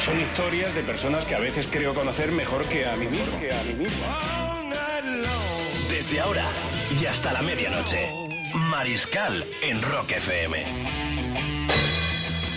[0.00, 3.38] Son historias de personas que a veces creo conocer mejor que a mí mismo.
[3.38, 4.06] Que a mí mismo.
[5.90, 6.44] Desde ahora
[6.98, 8.10] y hasta la medianoche.
[8.70, 10.64] Mariscal en Rock FM.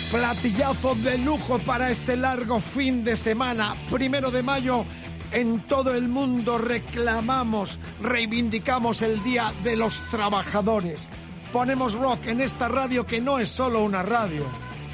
[0.10, 3.76] Platillazo de lujo para este largo fin de semana.
[3.92, 4.86] Primero de mayo,
[5.34, 11.10] en todo el mundo reclamamos, reivindicamos el Día de los Trabajadores.
[11.52, 14.44] Ponemos rock en esta radio que no es solo una radio,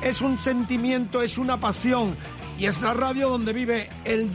[0.02, 2.18] es un sentimiento, es una pasión
[2.60, 4.30] y es la radio donde vive el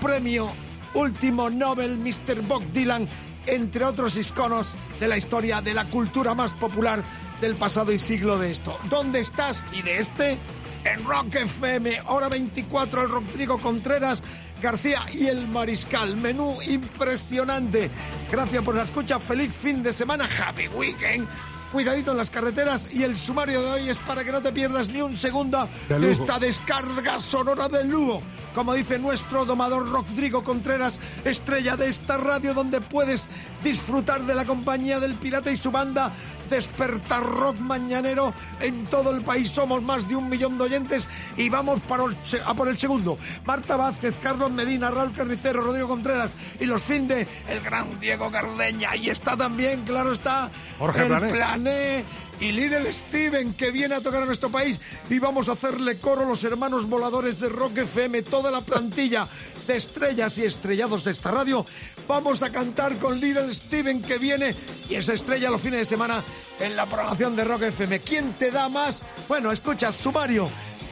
[0.00, 0.50] premio
[0.94, 2.42] último Nobel Mr.
[2.42, 3.08] Bob Dylan,
[3.46, 7.02] entre otros iconos de la historia de la cultura más popular
[7.40, 8.76] del pasado y siglo de esto.
[8.90, 9.62] ¿Dónde estás?
[9.72, 10.38] Y de este,
[10.84, 14.22] en Rock FM, hora 24, el Rodrigo Contreras,
[14.60, 16.16] García y el Mariscal.
[16.16, 17.90] Menú impresionante.
[18.30, 19.20] Gracias por la escucha.
[19.20, 20.26] Feliz fin de semana.
[20.26, 21.28] Happy Weekend.
[21.72, 24.88] Cuidadito en las carreteras y el sumario de hoy es para que no te pierdas
[24.88, 28.22] ni un segundo De esta descarga sonora de lujo.
[28.54, 33.28] Como dice nuestro domador Rodrigo Contreras, estrella de esta radio donde puedes
[33.62, 36.12] disfrutar de la compañía del pirata y su banda
[36.50, 39.50] Despertar Rock Mañanero en todo el país.
[39.50, 42.04] Somos más de un millón de oyentes y vamos para
[42.44, 43.16] a por el segundo.
[43.44, 48.30] Marta Vázquez, Carlos Medina, Raúl Carnicero, Rodrigo Contreras y los fin de el gran Diego
[48.30, 48.96] Cardeña.
[48.96, 51.30] Y está también, claro está, Jorge el Plané.
[51.30, 52.04] Plané
[52.40, 56.24] y Little Steven que viene a tocar a nuestro país y vamos a hacerle coro
[56.24, 59.28] los hermanos voladores de Rock FM, toda la plantilla
[59.66, 61.64] de estrellas y estrellados de esta radio.
[62.08, 64.54] Vamos a cantar con Little Steven que viene
[64.88, 66.24] y esa estrella los fines de semana
[66.58, 68.00] en la programación de Rock FM.
[68.00, 69.02] ¿Quién te da más?
[69.28, 70.48] Bueno, escucha, sumario,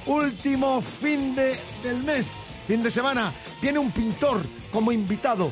[0.07, 2.33] último fin de, del mes,
[2.67, 3.33] fin de semana,
[3.63, 5.51] viene un pintor como invitado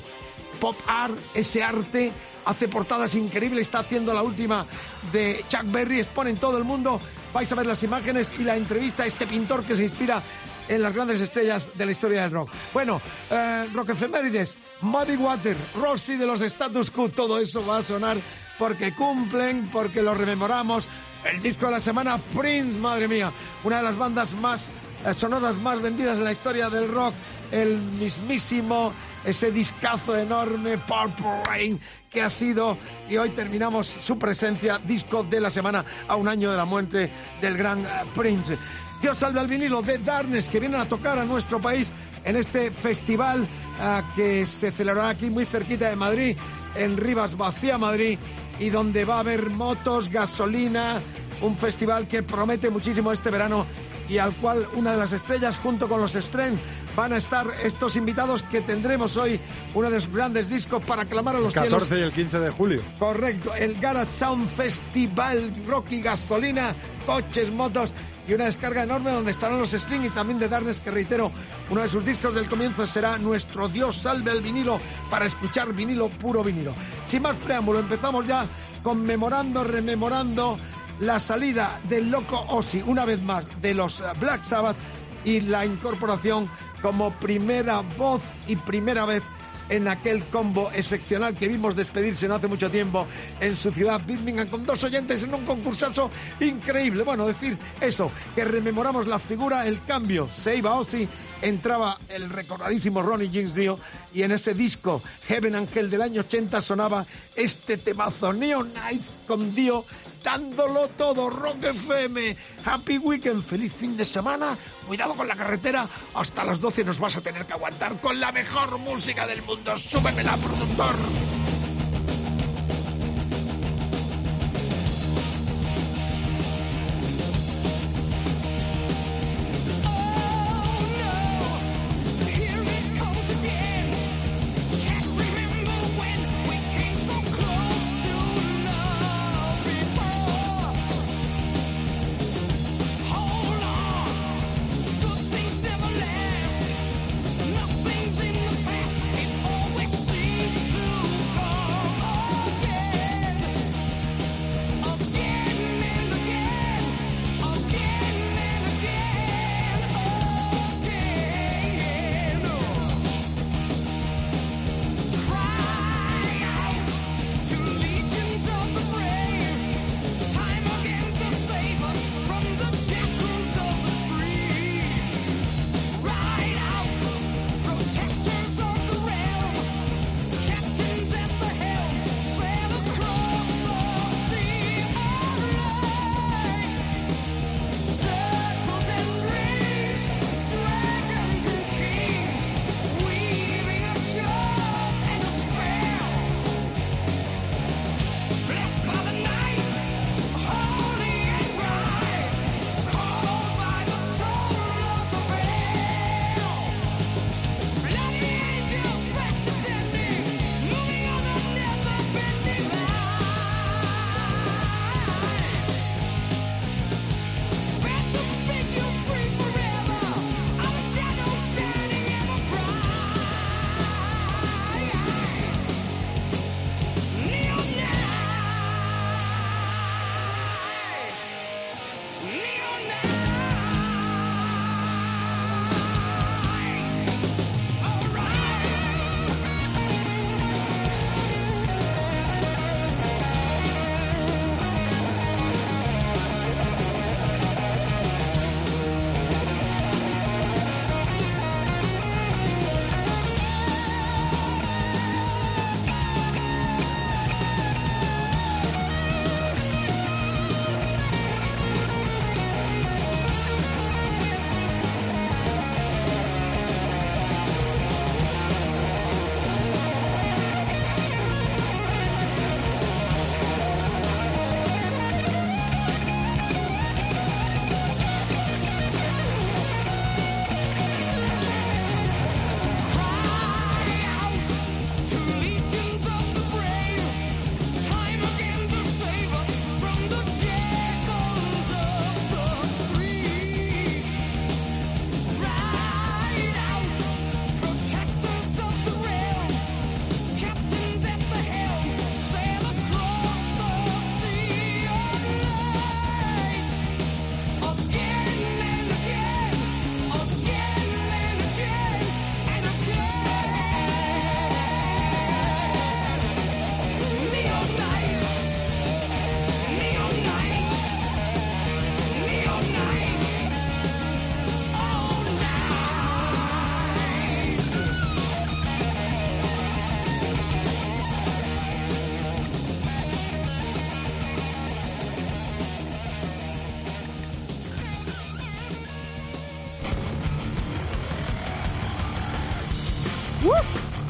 [0.61, 2.12] pop art, ese arte,
[2.47, 4.67] hace portadas increíbles, está haciendo la última
[5.12, 7.01] de Chuck Berry, expone en todo el mundo.
[7.34, 10.23] Vais a ver las imágenes y la entrevista a este pintor que se inspira
[10.69, 12.51] en las grandes estrellas de la historia del rock.
[12.73, 17.83] Bueno, eh, Rock Efemérides, Muddy Water, Roxy de los Status Quo, todo eso va a
[17.83, 18.17] sonar
[18.59, 20.89] porque cumplen, porque lo rememoramos.
[21.31, 23.33] El disco de la semana, Prince, madre mía,
[23.65, 24.69] una de las bandas más
[25.05, 27.15] eh, sonoras más vendidas en la historia del rock,
[27.51, 28.93] el mismísimo,
[29.26, 32.78] ese discazo enorme, Purple Rain, que ha sido,
[33.09, 37.10] y hoy terminamos su presencia, disco de la semana a un año de la muerte
[37.41, 38.56] del gran eh, Prince.
[39.03, 41.92] Dios salve al vinilo de Darkness, que vienen a tocar a nuestro país
[42.25, 43.47] en este festival
[43.81, 46.37] eh, que se celebrará aquí muy cerquita de Madrid,
[46.76, 48.19] en Rivas Vacía, Madrid,
[48.60, 51.00] y donde va a haber motos, gasolina,
[51.43, 53.66] un festival que promete muchísimo este verano
[54.09, 56.61] y al cual una de las estrellas junto con los Stren
[56.94, 59.41] van a estar estos invitados que tendremos hoy
[59.75, 62.00] uno de sus grandes discos para clamar a los El 14 cielos.
[62.00, 62.83] y el 15 de julio.
[62.99, 66.75] Correcto, el Garage Sound Festival, Rocky Gasolina,
[67.05, 67.93] coches, motos
[68.28, 71.31] y una descarga enorme donde estarán los String y también de Darnes, que reitero,
[71.71, 74.81] uno de sus discos del comienzo será Nuestro Dios salve el vinilo
[75.11, 76.75] para escuchar vinilo, puro vinilo.
[77.05, 78.44] Sin más preámbulo, empezamos ya
[78.83, 80.56] conmemorando, rememorando
[81.01, 84.77] la salida del loco Ozzy, una vez más, de los eh, Black Sabbath
[85.25, 86.49] y la incorporación
[86.83, 89.25] como primera voz y primera vez
[89.69, 93.06] en aquel combo excepcional que vimos despedirse no hace mucho tiempo
[93.41, 97.03] en su ciudad Birmingham con dos oyentes en un concursazo increíble.
[97.03, 100.29] Bueno, decir eso, que rememoramos la figura, el cambio.
[100.33, 101.09] Se iba Ozzy,
[101.43, 103.79] entraba el recordadísimo Ronnie James Dio
[104.15, 109.55] y en ese disco Heaven Angel del año 80 sonaba este temazo Neon Nights con
[109.55, 109.85] Dio
[110.27, 115.87] dándolo todo, Rock FM, Happy Weekend, feliz fin de semana, cuidado con la carretera,
[116.17, 119.77] hasta las 12 nos vas a tener que aguantar con la mejor música del mundo,
[119.77, 121.36] súbemela, productor.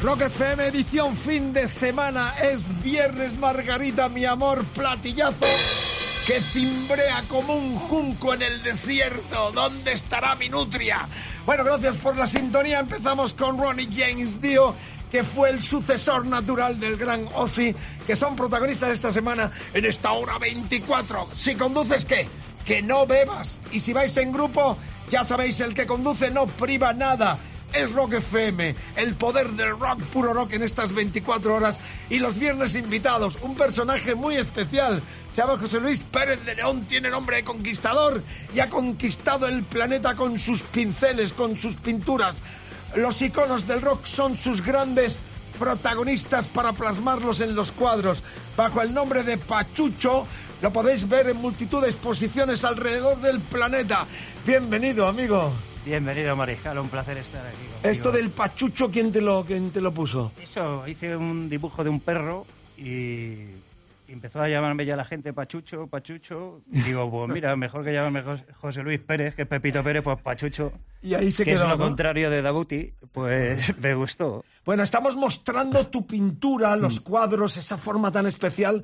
[0.07, 5.45] Rock FM edición fin de semana es viernes Margarita, mi amor, platillazo
[6.25, 9.51] que cimbrea como un junco en el desierto.
[9.51, 11.09] ¿Dónde estará mi nutria?
[11.45, 12.79] Bueno, gracias por la sintonía.
[12.79, 14.77] Empezamos con Ronnie James Dio,
[15.11, 17.75] que fue el sucesor natural del gran Ozzy,
[18.07, 21.31] que son protagonistas esta semana en esta hora 24.
[21.35, 22.29] Si conduces, ¿qué?
[22.65, 23.61] Que no bebas.
[23.73, 24.79] Y si vais en grupo,
[25.11, 27.41] ya sabéis, el que conduce no priva nada
[27.73, 31.81] es Rock FM, el poder del rock, puro rock en estas 24 horas.
[32.09, 35.03] Y los viernes invitados, un personaje muy especial.
[35.31, 38.23] Se llama José Luis Pérez de León, tiene nombre de conquistador
[38.55, 42.37] y ha conquistado el planeta con sus pinceles, con sus pinturas.
[42.95, 45.19] Los iconos del rock son sus grandes
[45.59, 48.23] protagonistas para plasmarlos en los cuadros.
[48.57, 50.27] Bajo el nombre de Pachucho,
[50.63, 54.07] lo podéis ver en multitud de exposiciones alrededor del planeta.
[54.47, 55.53] Bienvenido, amigo.
[55.91, 57.57] Bienvenido, Mariscal, un placer estar aquí.
[57.59, 57.89] contigo.
[57.91, 60.33] Esto del Pachucho, ¿quién te lo, quién te lo puso?
[60.43, 62.45] Eso, hice un dibujo de un perro
[62.77, 63.37] y
[64.09, 66.63] empezó a llamarme ya la gente Pachucho, Pachucho.
[66.73, 70.03] Y digo, pues mira, mejor que llamarme Jos- José Luis Pérez, que es Pepito Pérez,
[70.03, 70.73] pues Pachucho.
[71.03, 71.63] Y ahí se que quedó.
[71.63, 71.85] es lo ¿no?
[71.85, 74.45] contrario de Dabuti, pues me gustó.
[74.65, 76.81] Bueno, estamos mostrando tu pintura, Mm.
[76.81, 78.83] los cuadros, esa forma tan especial.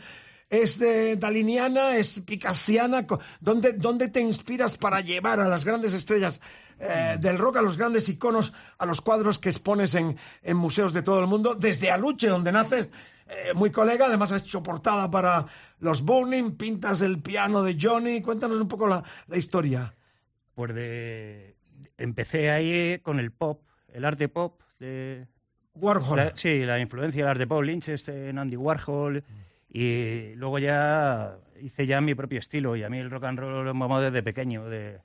[0.48, 1.96] ¿Es de daliniana?
[1.96, 3.06] ¿Es picasiana?
[3.06, 6.42] Co- ¿Dónde, ¿Dónde te inspiras para llevar a las grandes estrellas
[6.82, 10.92] eh, del rock, a los grandes iconos, a los cuadros que expones en, en museos
[10.92, 11.54] de todo el mundo?
[11.54, 12.90] Desde Aluche, donde naces,
[13.28, 15.46] eh, muy colega, además has hecho portada para
[15.78, 18.20] los Burning, pintas el piano de Johnny.
[18.20, 19.94] Cuéntanos un poco la, la historia.
[20.54, 21.56] Pues de...
[21.98, 23.62] Empecé ahí con el pop,
[23.92, 25.28] el arte pop de,
[25.74, 26.16] Warhol.
[26.16, 29.22] La- sí, la influencia del arte pop, Lynch, este, en Andy Warhol.
[29.68, 32.76] Y luego ya hice ya mi propio estilo.
[32.76, 34.68] Y a mí el rock and roll lo mamado desde pequeño.
[34.68, 35.00] De,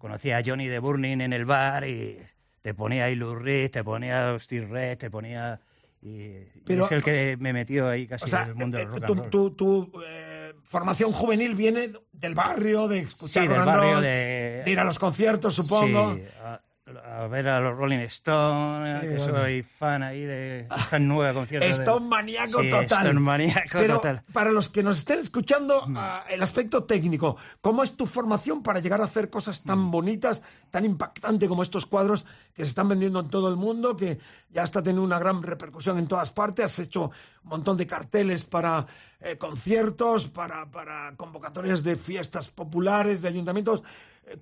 [0.00, 2.18] conocía a Johnny de Burning en el bar y
[2.62, 5.60] te ponía Lou Reed, te ponía Steve Red, te ponía...
[6.02, 8.78] Y, y Pero- es el que me metió ahí casi O sea, en el mundo
[8.78, 9.30] eh, del rock tu, and roll.
[9.30, 14.64] tu- tu, eh, formación juvenil viene del barrio, de escuchar Sí, del barrio, roll, de-
[14.66, 16.14] ir a los conciertos, supongo.
[16.14, 16.58] Sí, a,
[16.98, 19.24] a ver a los Rolling Stones, que bueno.
[19.24, 21.64] soy fan ahí de esta nueva concierto.
[21.66, 22.84] de- Stone maníaco Sí, total.
[23.06, 24.22] Stone maníaco Pero total.
[24.28, 24.32] Mm.
[24.32, 28.80] para los que nos estén escuchando, ah, el aspecto técnico, ¿cómo es tu formación para
[28.80, 29.90] llegar a hacer cosas tan Mm.
[29.90, 34.18] bonitas, tan impactantes como estos cuadros que se están vendiendo en todo el mundo, que
[34.50, 36.64] ya está teniendo una gran repercusión en todas partes?
[36.64, 37.04] Has hecho
[37.44, 38.86] un montón de carteles para
[39.22, 43.82] eh, conciertos, para, para convocatorias de fiestas populares, de ayuntamientos.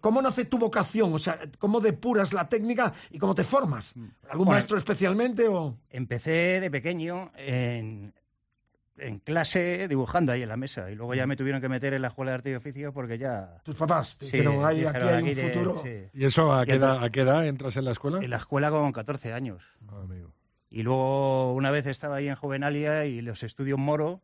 [0.00, 1.12] ¿Cómo nace tu vocación?
[1.14, 3.94] O sea, ¿cómo depuras la técnica y cómo te formas?
[3.96, 4.36] ¿Algún Mm.
[4.38, 5.78] Bueno, maestro especialmente o...?
[5.90, 8.12] Empecé de pequeño en,
[8.98, 12.02] en clase dibujando ahí en la mesa y luego ya me tuvieron que meter en
[12.02, 13.60] la escuela de arte y oficios porque ya...
[13.64, 15.80] Tus papás te Sí, dijeron, "Ay, dijeron, aquí hay un de- futuro.
[15.82, 15.94] sí.
[16.12, 18.18] ¿Y eso a qué, edad, a qué edad entras en la escuela?
[18.22, 19.62] En la escuela con 14 años.
[19.88, 20.32] Amigo.
[20.70, 24.20] Y luego una vez estaba ahí en Juvenalia y los estudios Moro,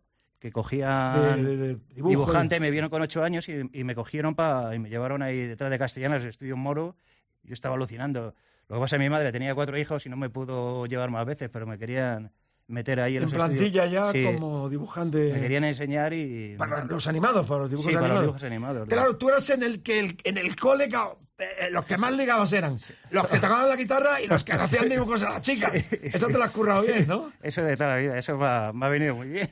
[0.52, 4.78] que dibujo dibujante, y- me vieron con 8 años y, y me cogieron pa, y
[4.78, 6.96] me llevaron ahí detrás de Castellanos, los estudios Moro.
[7.42, 8.34] Yo estaba alucinando.
[8.68, 11.10] Lo que pasa es que mi madre tenía cuatro hijos y no me pudo llevar
[11.10, 12.32] más veces, pero me querían
[12.66, 13.90] meter ahí en, En los plantilla estudios.
[14.06, 15.33] ya Sí, como dibujante.
[15.35, 16.56] Me querían enseñar y...
[16.56, 18.26] Para los animados, para los dibujos Sí, para los animados.
[18.26, 18.88] dibujos animados.
[18.88, 20.88] Claro, tú eras en el que el- en el cole
[21.37, 22.78] eh, los que más ligabas eran
[23.11, 25.73] los que tocaban la guitarra y los que hacían dibujos a las chicas.
[26.02, 27.33] Eso te lo has currado bien, ¿no?
[27.42, 29.50] Eso de toda la vida, eso me ha, me ha venido muy bien.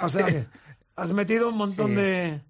[0.00, 0.26] O sea
[0.96, 1.94] has metido un montón Sí.
[1.94, 2.40] de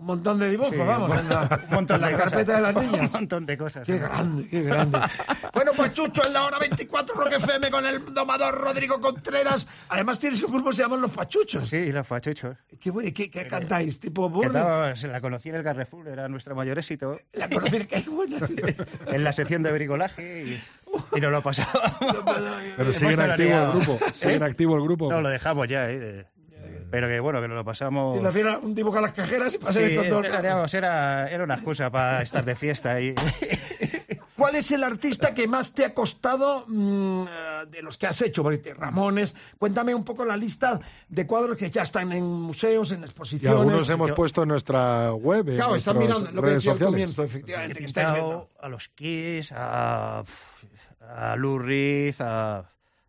[0.00, 2.56] un montón de dibujos, Sí, vamos, en la, un montón en la de carpeta cosas.
[2.56, 3.06] de las niñas.
[3.14, 3.86] Un montón de cosas.
[3.86, 4.98] Qué grande, qué grande.
[5.52, 9.66] Bueno, pues Chucho en la hora 24 Rock FM con el domador Rodrigo Contreras.
[9.88, 11.68] Además tienes un grupo se llaman Los Pachuchos.
[11.68, 12.56] Sí, los fachuchos.
[12.80, 14.00] ¿Qué, bueno, ¿y qué, qué cantáis?
[14.00, 14.52] ¿Tipo burro?
[14.52, 17.20] la conocí en el Carrefour, era nuestro mayor éxito.
[17.32, 18.38] La conocí, qué buena.
[19.06, 20.62] en la sección de bricolaje y,
[21.16, 21.92] y nos lo pasaba.
[22.76, 23.98] Pero sigue en activo el grupo.
[24.12, 25.10] Sigue en activo el grupo.
[25.12, 26.26] No, lo dejamos ya, ¿eh?
[26.90, 28.18] Pero que bueno, que nos lo pasamos.
[28.18, 30.24] Y le hacían un dibujo a las cajeras y Sí, pasé con todo.
[30.24, 33.14] era, digamos, era, era una excusa para estar de fiesta y
[34.36, 38.22] ¿Cuál es el artista que más te ha costado mm, eh, de los que has
[38.22, 38.42] hecho?
[38.74, 40.80] Ramones, cuéntame un poco la lista
[41.10, 43.58] de cuadros que ya están en museos, en Y exposiciones.
[43.60, 46.78] algunos hemos Yo- puesto en nuestra web, en Claro, están mirando lo que decía al
[46.78, 48.48] comienzo, efectivamente, que estáis viendo.
[48.60, 50.22] a los Kiss, a,
[51.06, 52.64] a Lou Reed, a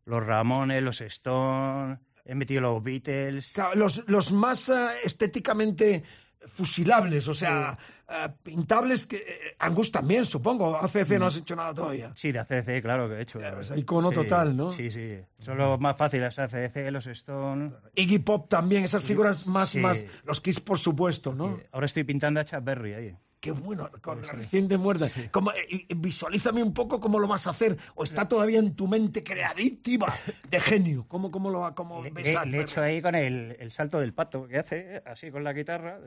[0.06, 3.52] los Ramones, los Stone, he metido los Beatles.
[3.54, 6.04] Claro, Los, los más eh, estéticamente
[6.46, 7.78] fusilables, o sea,
[8.12, 10.76] eh, pintables que eh, Angus también, supongo.
[10.78, 12.12] ACC no has hecho nada todavía.
[12.16, 13.40] Sí, de ACDC, claro que he hecho.
[13.40, 14.70] pues, icono Sí, total, ¿no?
[14.70, 15.18] Sí, sí.
[15.40, 17.72] Son los más fáciles, ACDC, los Stone.
[17.96, 19.80] Iggy Pop también, esas figuras más, Sí.
[19.80, 21.60] más, los Kiss por supuesto, ¿no?
[21.72, 23.16] Ahora estoy pintando a Chuck Berry ahí.
[23.40, 25.30] Qué bueno, con la reciente muerte.
[25.32, 28.88] Como, eh, visualízame un poco cómo lo vas a hacer, o está todavía en tu
[28.88, 30.14] mente creativa
[30.48, 31.06] de genio.
[31.08, 33.72] ¿Cómo, cómo lo cómo Le, ves le- a- le he hecho ahí con el, el
[33.72, 36.00] salto del pato que hace, así con la guitarra.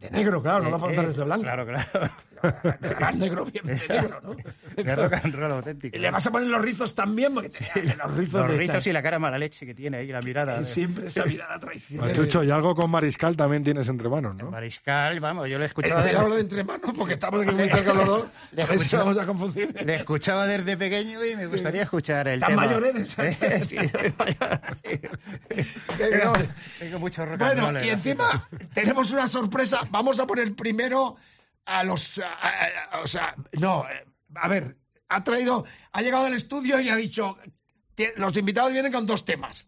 [0.00, 1.42] De negro, claro, no lo puedo Eh, desde blanco.
[1.44, 2.10] Claro, claro.
[2.80, 4.36] De gran negro, bien de negro, ¿no?
[4.82, 5.96] De rock and roll auténtico.
[5.96, 7.62] Y le vas a poner los rizos también, porque te-
[7.96, 10.58] los rizos, Los de rizos y la cara mala leche que tiene ahí, la mirada.
[10.58, 12.08] de- Siempre esa mirada traicionera.
[12.12, 14.50] Pachucho, y algo con Mariscal también tienes entre manos, ¿no?
[14.50, 17.68] Mariscal, vamos, yo le Eh, escuchaba, yo hablo de entre manos porque estamos aquí muy
[17.68, 18.26] cerca los dos.
[18.92, 19.74] Vamos a confundir.
[19.86, 22.66] le escuchaba desde pequeño y me gustaría escuchar el ¿Tan tema.
[22.66, 23.18] mayor eres?
[23.18, 25.00] Eh, sí, soy mayor, sí.
[25.96, 26.32] Tengo,
[26.78, 29.80] tengo mucho rock and Bueno, y encima tenemos una sorpresa.
[29.90, 31.16] Vamos a poner primero
[31.66, 32.18] a los.
[32.18, 34.76] a- a- a- o sea, no, eh, a ver,
[35.08, 35.64] ha traído.
[35.92, 37.38] Ha llegado al estudio y ha dicho.
[38.16, 39.66] Los invitados vienen con dos temas.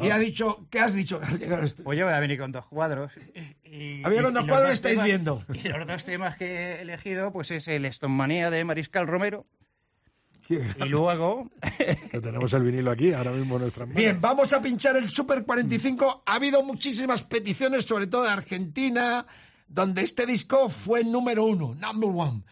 [0.00, 0.66] Y ha dicho.
[0.70, 1.20] ¿Qué has dicho?
[1.84, 3.12] Pues yo voy a venir con dos cuadros.
[3.64, 5.44] Y, Había con dos cuadros, estáis temas- viendo.
[5.54, 9.46] Y los dos temas que he elegido, pues es el Stonemanía de Mariscal Romero.
[10.48, 11.48] Y luego,
[12.10, 14.02] Que tenemos el vinilo aquí, ahora mismo en nuestras manos.
[14.02, 16.24] Bien, vamos a pinchar el Super 45.
[16.26, 19.24] Ha habido muchísimas peticiones, sobre todo de Argentina,
[19.70, 22.42] donde este disco fue número uno, number one.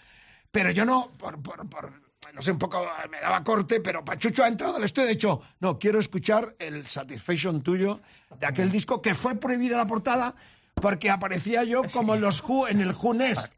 [0.51, 4.45] Pero yo no, por, por, por- no sé, un poco me daba corte, pero Pachucho
[4.45, 8.01] ha entrado al estudio y ha dicho, no, quiero escuchar el Satisfaction tuyo
[8.39, 10.35] de aquel disco que fue prohibida la portada
[10.75, 13.53] porque aparecía yo como en los Who, en el Who Nest.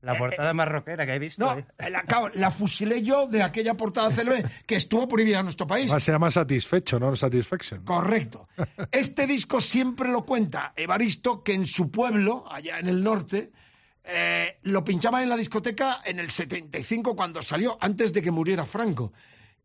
[0.00, 1.44] La portada más rockera que he visto.
[1.44, 1.66] No, ¿eh?
[1.90, 5.90] la, claro, la fusilé yo de aquella portada célebre que estuvo prohibida en nuestro país.
[5.98, 7.84] Se llama Satisfecho, no Satisfaction.
[7.84, 8.48] Correcto.
[8.92, 13.50] Este disco siempre lo cuenta Evaristo, que en su pueblo, allá en el norte,
[14.04, 18.64] eh, lo pinchaba en la discoteca en el 75 cuando salió, antes de que muriera
[18.66, 19.12] Franco.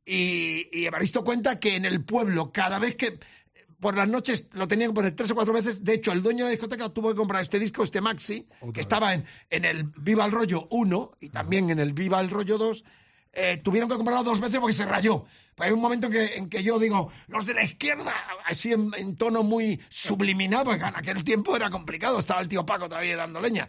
[0.06, 3.20] Y, y Evaristo cuenta que en el pueblo, cada vez que
[3.84, 6.46] por las noches lo tenían que poner tres o cuatro veces, de hecho el dueño
[6.46, 9.84] de la discoteca tuvo que comprar este disco, este maxi, que estaba en, en el
[9.84, 12.86] Viva el Rollo 1 y también en el Viva el Rollo 2,
[13.34, 15.26] eh, tuvieron que comprarlo dos veces porque se rayó.
[15.58, 18.14] Hay un momento que, en que yo digo, los de la izquierda,
[18.46, 22.66] así en, en tono muy subliminal, porque en aquel tiempo era complicado, estaba el tío
[22.66, 23.68] Paco todavía dando leña.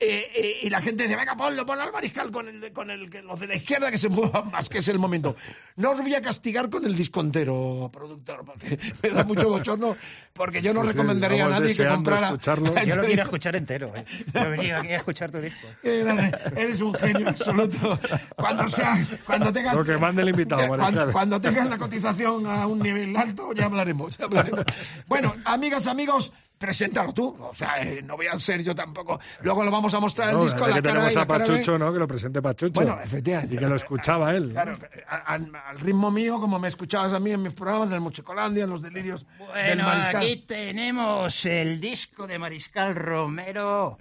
[0.00, 3.08] Eh, eh, y la gente dice, venga, ponlo, ponlo al mariscal con, el, con el,
[3.08, 5.36] que los de la izquierda que se muevan más, que es el momento.
[5.76, 9.96] No os voy a castigar con el disco entero, productor, porque me da mucho bochorno,
[10.32, 12.26] porque yo no Sí, sí, recomendaría a estamos nadie que comprara...
[12.26, 12.74] escucharlo.
[12.84, 13.92] Yo lo quiero escuchar entero.
[13.96, 14.04] ¿eh?
[14.34, 15.66] Yo he venido aquí a escuchar tu disco.
[15.82, 16.38] Grande.
[16.56, 17.98] Eres un genio absoluto.
[18.36, 19.76] Cuando sea, cuando tengas.
[19.76, 23.66] Lo que mande el invitado, cuando, cuando tengas la cotización a un nivel alto, ya
[23.66, 24.64] hablaremos, ya hablaremos.
[25.06, 26.32] Bueno, amigas, amigos,
[26.64, 27.36] preséntalo tú.
[27.38, 29.20] O sea, eh, no voy a ser yo tampoco.
[29.42, 31.44] Luego lo vamos a mostrar el disco, la que cara tenemos A cara.
[31.44, 31.92] Pachucho, ¿no?
[31.92, 32.72] Que lo presente Pachucho.
[32.72, 33.54] Bueno, efectivamente.
[33.54, 34.50] Y que lo escuchaba él.
[34.52, 34.76] Claro,
[35.08, 38.00] a- a- al ritmo mío, como me escuchabas a mí en mis programas, en el
[38.00, 40.16] Muchicolandia, en los delirios del Bueno, mariscal.
[40.16, 43.98] aquí tenemos el disco de Mariscal Romero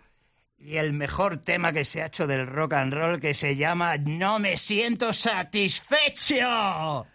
[0.58, 3.98] y el mejor tema que se ha hecho del rock and roll que se llama
[3.98, 7.06] No me siento satisfecho.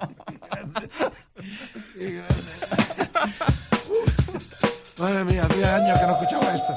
[5.00, 6.74] Madre mía, hacía años que no escuchaba esto.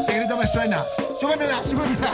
[0.00, 0.82] Ese grito me suena.
[1.20, 2.12] Súbemela, súbemela.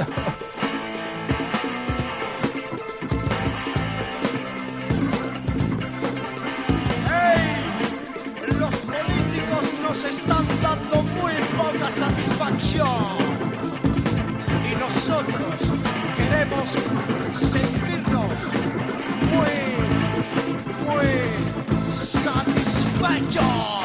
[8.59, 13.19] Los políticos nos están dando muy poca satisfacción.
[14.69, 15.55] Y nosotros
[16.17, 16.71] queremos
[17.39, 18.35] sentirnos
[19.31, 19.55] muy,
[20.89, 21.11] muy
[21.95, 23.82] satisfechos.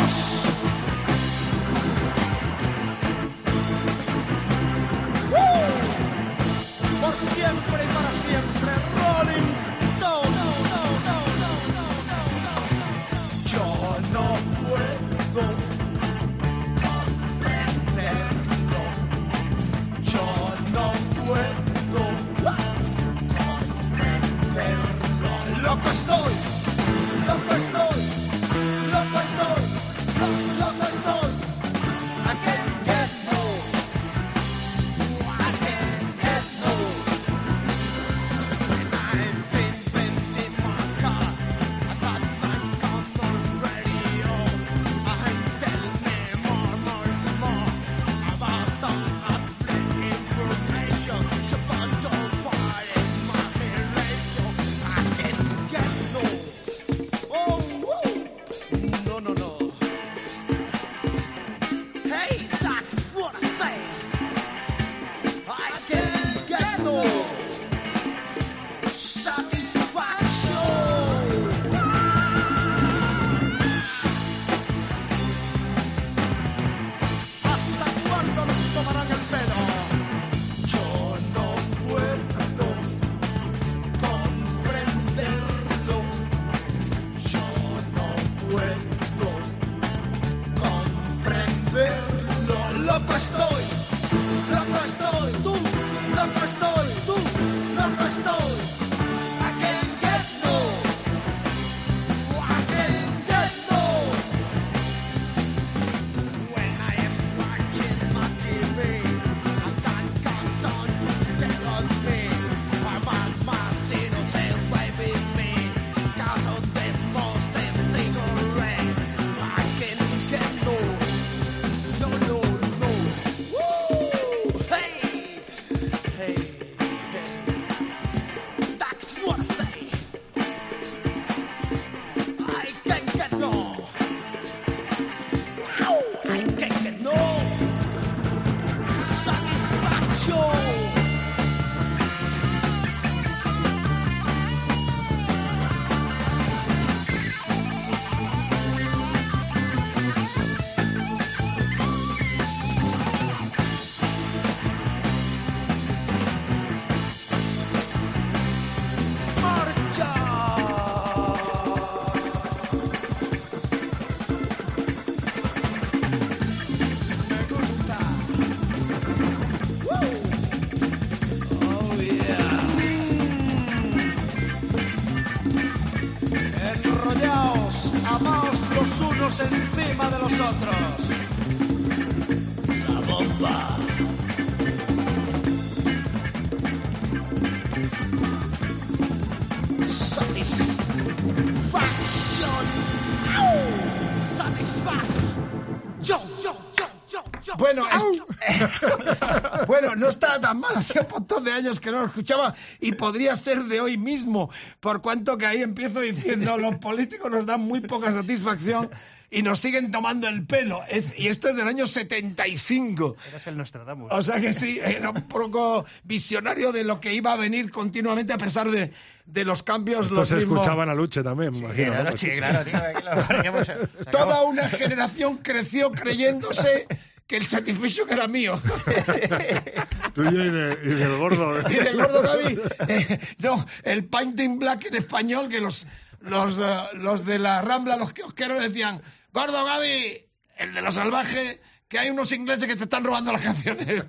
[199.87, 202.91] Bueno, no está tan mal, hacía un montón de años que no lo escuchaba y
[202.93, 207.61] podría ser de hoy mismo, por cuanto que ahí empiezo diciendo los políticos nos dan
[207.61, 208.89] muy poca satisfacción
[209.29, 210.81] y nos siguen tomando el pelo.
[210.87, 213.15] Es, y esto es del año 75.
[213.29, 214.09] Eres el Nostradamus.
[214.11, 218.31] O sea que sí, era un poco visionario de lo que iba a venir continuamente
[218.31, 218.93] a pesar de,
[219.25, 220.11] de los cambios.
[220.11, 221.91] Los se mismos- escuchaba en la lucha también, me imagino.
[221.91, 222.17] claro, ¿no?
[222.17, 224.05] sí, claro, tío, aquí lo-.
[224.11, 226.87] Toda una generación creció creyéndose
[227.27, 228.59] que el Satisfaction era mío.
[230.13, 231.59] Tuyo y, de- y del gordo.
[231.69, 235.85] Y del gordo Gaby, eh, no, el Painting Black en español, que los,
[236.21, 239.01] los, eh, los de la Rambla, los kiosqueros decían,
[239.33, 240.25] gordo Gaby,
[240.57, 244.05] el de lo salvaje, que hay unos ingleses que te están robando las canciones.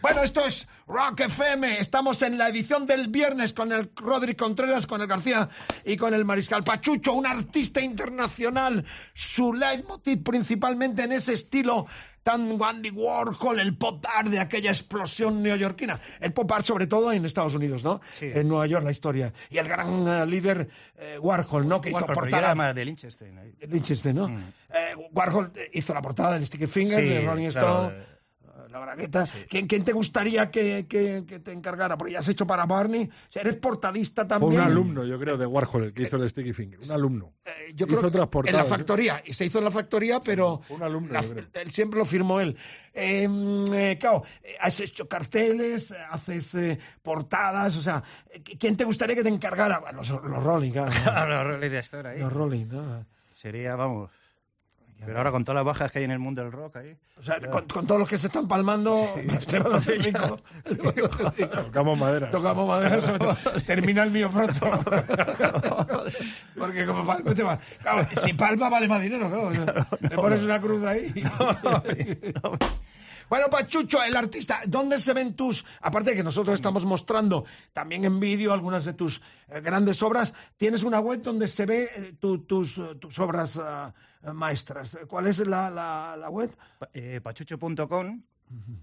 [0.00, 1.80] Bueno, esto es Rock FM.
[1.80, 5.48] Estamos en la edición del viernes con el Rodri Contreras, con el García
[5.84, 8.84] y con el Mariscal Pachucho, un artista internacional.
[9.12, 11.86] Su leitmotiv principalmente en ese estilo
[12.26, 16.00] tan Andy Warhol, el pop art de aquella explosión neoyorquina.
[16.18, 18.00] El pop art sobre todo en Estados Unidos, ¿no?
[18.20, 19.32] En Nueva York la historia.
[19.48, 21.80] Y el gran eh, líder eh, Warhol, ¿no?
[21.80, 22.54] Que Warhol, hizo pero portada...
[22.56, 23.54] más de Liechtenstein.
[23.68, 24.28] Liechtenstein, ¿no?
[24.28, 27.94] Eh, Warhol hizo la portada del Sticky Finger, Sí, de Rolling Stone,
[28.78, 29.28] la bragueta.
[29.48, 31.96] ¿Quién, quién te gustaría que, que- que te encargara?
[31.96, 33.04] Porque ya has hecho para Barney.
[33.04, 34.60] O sea, eres portadista Fue también.
[34.60, 36.80] un alumno, yo creo, de Warhol, el que hizo el Sticky Finger.
[36.80, 37.32] Un alumno.
[37.44, 38.54] Eh, yo hizo creo otras que portadas.
[38.64, 38.78] en la ¿eh?
[38.78, 39.22] factoría.
[39.24, 41.46] Y se hizo en la factoría, pero fue un alumno, la- yo creo.
[41.54, 42.56] él siempre lo firmó él.
[42.92, 43.28] Eh,
[43.72, 48.84] eh, claro, eh, has hecho carteles, eh, haces eh, portadas, o sea, eh, ¿quién te
[48.84, 49.80] gustaría que te encargara?
[49.80, 50.90] Bueno, los, los Rolling, claro.
[51.28, 52.18] los Rolling Stone ahí.
[52.20, 53.04] los Rolling, ¿no?
[53.34, 54.10] Sería, vamos.
[55.04, 56.96] Pero ahora con todas las bajas que hay en el mundo del rock ahí.
[57.18, 59.08] O sea, con, con todos los que se están palmando,
[59.48, 60.40] te va a hacer rico.
[61.64, 62.30] Tocamos madera.
[62.30, 62.98] Tocamos madera,
[63.66, 64.70] termina el mío pronto.
[66.58, 67.58] Porque como palma te va.
[67.82, 69.86] Claro, si palma vale más dinero, claro.
[70.00, 71.12] Le pones una cruz ahí.
[73.28, 78.04] Bueno, Pachucho, el artista, ¿dónde se ven tus, aparte de que nosotros estamos mostrando también
[78.04, 82.14] en vídeo algunas de tus eh, grandes obras, tienes una web donde se ve eh,
[82.20, 83.92] tu- tus, eh, tus obras ah,
[84.32, 84.96] maestras?
[85.08, 86.54] ¿Cuál es la, la- la web?
[86.78, 86.88] Pa-
[87.22, 88.22] pachucho.com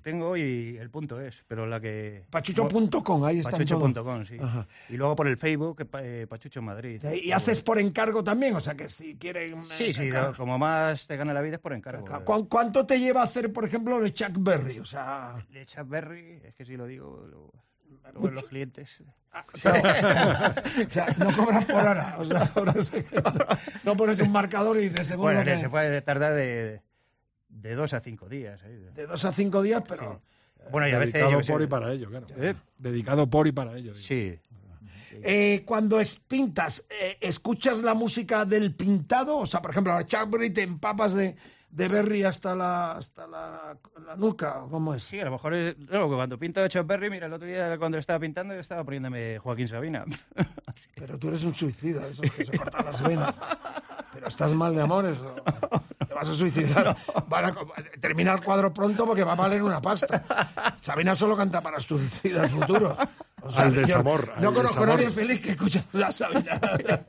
[0.02, 2.26] tengo y el punto es, pero la que...
[2.30, 4.38] Pachucho.com, ahí está Pachucho.com, sí.
[4.40, 4.68] Ajá.
[4.90, 7.02] Y luego por el Facebook, pa- eh, Pachucho Madrid.
[7.24, 9.60] Y haces por encargo también, o sea que si quieren...
[9.60, 12.06] eh, Sí, sí, como más te gana la vida es por encargo.
[12.24, 14.80] ¿Cu- ¿Cuánto te lleva hacer, por ejemplo, de Chuck Berry?
[14.80, 17.52] O sea, De Chuck Berry, es que si lo digo, lo-
[18.14, 19.02] luego los clientes...
[19.34, 22.16] o sea, no cobras por hora.
[22.20, 22.92] O sea, cobras-
[23.84, 26.82] no pones un marcador y dices, según Bueno, que- se puede tardar de,
[27.62, 28.62] de dos a cinco días.
[28.64, 28.86] ahí.
[28.96, 30.22] de dos a cinco días, pero...
[30.72, 31.14] Bueno, y a veces...
[31.14, 32.28] Dedicado por y para ello, claro.
[32.38, 32.56] ¿Eh?
[32.78, 33.94] Dedicado por y para ello.
[33.94, 34.06] digo.
[34.06, 34.40] Sí.
[35.22, 39.38] Eh, cuando es- pintas, eh, ¿escuchas la música del pintado?
[39.38, 41.36] O sea, por ejemplo, a Chuck Berry te empapas de,
[41.70, 45.04] de Berry hasta la, hasta la, la nuca, ¿o ¿cómo es?
[45.04, 47.98] Sí, a lo mejor es, no, cuando pinto Chuck Berry, mira, el otro día cuando
[47.98, 50.04] estaba pintando yo estaba poniéndome Joaquín Sabina.
[50.96, 53.40] Pero tú eres un suicida, eso que se cortan las venas.
[54.14, 55.18] Pero estás mal de amores,
[56.08, 56.96] te vas a suicidar.
[57.28, 57.54] Van a-
[58.00, 60.76] termina el cuadro pronto porque va a valer una pasta.
[60.82, 62.96] Sabina solo canta para suicidas futuros.
[63.46, 66.60] O Al yo desamor, No al conozco a nadie feliz que escuche la Sabina.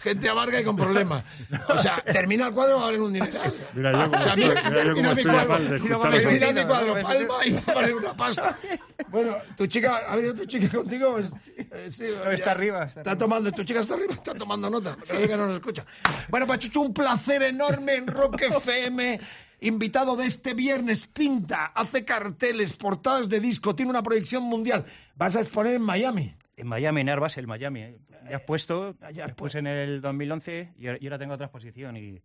[0.00, 1.24] Gente amarga y con problemas.
[1.68, 3.54] O sea, termina el cuadro va a valer un dineral.
[3.74, 5.78] Mira yo como O sea, estoy, mira, mira yo como estoy de cuadro, mal de
[5.80, 8.58] mira, escuchar mira mi cuadro, palma y va a valer una pasta.
[9.08, 11.10] Bueno, tu chica, ¿ha venido tu chica contigo?
[11.12, 12.50] Pues, eh, sí, está ya.
[12.52, 14.96] arriba, está Está tomando, tu chica está arriba, está tomando nota.
[15.06, 15.84] Creo que no nos escucha.
[16.28, 19.20] Bueno, Pachucho, un placer enorme en Rock FM.
[19.66, 24.84] Invitado de este viernes, pinta, hace carteles, portadas de disco, tiene una proyección mundial.
[25.16, 26.34] Vas a exponer en Miami.
[26.56, 27.80] En Miami, en Airbus, el Miami.
[27.80, 27.98] ¿eh?
[28.28, 31.96] Ya has puesto, ya has en el 2011 y ahora y ahora tengo otra exposición.
[31.96, 32.20] Y,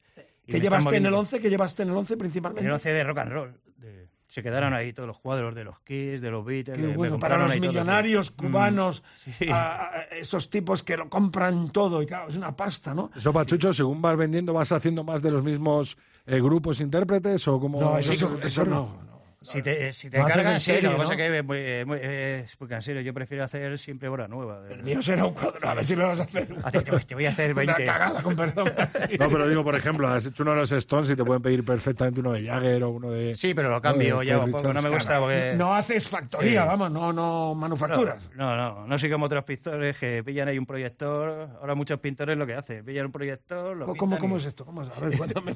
[0.45, 1.19] ¿Qué llevaste en el moviendo.
[1.19, 1.39] 11?
[1.39, 2.65] ¿Qué llevaste en el 11 En principalmente?
[2.67, 3.61] el 11 de rock and roll.
[3.77, 6.77] de- se quedaron ahí todos los cuadros de los Kiss, de los Beatles.
[6.77, 9.03] Qué bueno, para los millonarios cubanos,
[9.39, 9.49] sí.
[9.49, 13.09] a- a- esos tipos que lo compran todo y claro, es una pasta, ¿no?
[13.15, 17.59] Eso, Pachucho, según vas vendiendo, ¿vas haciendo más de los mismos eh, grupos intérpretes o
[17.59, 17.81] como...?
[17.81, 19.08] No, eso, eso, eso no.
[19.41, 19.47] No.
[19.51, 21.19] Si te, si te cargan, en sí, serie, lo que pasa ¿no?
[21.23, 22.99] es que es muy, eh, muy- es muy cansero.
[23.01, 24.61] Yo prefiero hacer siempre hora nueva.
[24.69, 26.47] El mío será un cuadro, a ver si lo vas a hacer.
[26.71, 27.73] Te, te voy a hacer 20.
[27.83, 28.71] Una cagada, con perdón.
[29.19, 31.63] No, pero digo, por ejemplo, has hecho uno de los Stones y te pueden pedir
[31.63, 33.35] perfectamente uno de Jagger o uno de.
[33.35, 34.73] Sí, pero lo cambio ya poco.
[34.73, 35.53] No me gusta porque...
[35.57, 36.67] No haces factoría, Sí.
[36.67, 38.29] vamos, no, no manufacturas.
[38.35, 41.49] No, no, no soy como otros pintores que pillan ahí un proyector.
[41.61, 44.45] Ahora muchos pintores lo que hacen, pillan un proyector, lo ¿Cómo, pintan cómo y- es
[44.47, 44.65] esto?
[44.65, 44.89] ¿Cómo es?
[44.95, 45.55] A ver, cuéntame.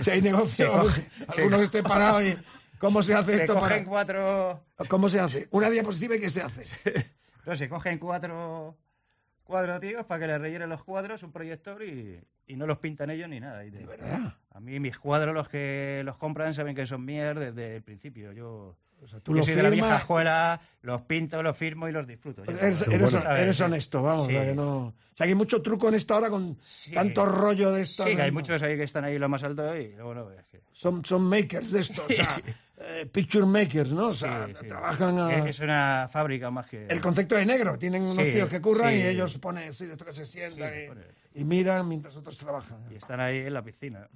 [0.00, 0.72] si, hay negocio,
[1.28, 2.36] alguno que esté parado y...
[2.82, 3.54] ¿Cómo se hace Se esto?
[3.54, 4.64] cogen para- cuatro...
[4.88, 5.48] ¿Cómo se hace?
[5.52, 6.64] Una diapositiva y ¿qué se hace?
[7.46, 8.76] No, se cogen cuatro
[9.44, 13.10] cuatro tíos para que les rellenen los cuadros, un proyector y, y no los pintan
[13.10, 13.64] ellos ni nada.
[13.64, 14.34] Y de, verdad?
[14.50, 18.32] A mí mis cuadros, los que los compran, saben que son mías desde el principio.
[18.32, 18.76] Yo,
[19.22, 22.06] tú yo los soy de la vieja firmas- escuela, los pinto, los firmo y los
[22.06, 22.44] disfruto.
[22.44, 23.62] Yo- Eres, Sí.
[23.62, 24.26] honesto, vamos.
[24.26, 24.36] Sí.
[24.36, 24.78] o que no...
[24.86, 26.58] o sea, que hay mucho truco en esta hora con
[26.92, 28.04] tanto rollo de esto.
[28.04, 30.62] Sí, que hay muchos ahí que están ahí lo más alto y bueno, es que...
[30.72, 32.42] Son, son makers de esto, o sea, Sí.
[32.78, 34.08] eh, picture makers, ¿no?
[34.08, 34.66] O sea, Sí, sí.
[34.66, 36.86] trabajan a- Es, una fábrica más que...
[36.86, 38.96] El concepto de negro, tienen unos Sí, tíos que curran sí.
[38.96, 40.72] y ellos ponen así, de esto que se sientan
[41.34, 42.78] y, y miran mientras otros trabajan.
[42.90, 44.08] Y están ahí en la piscina.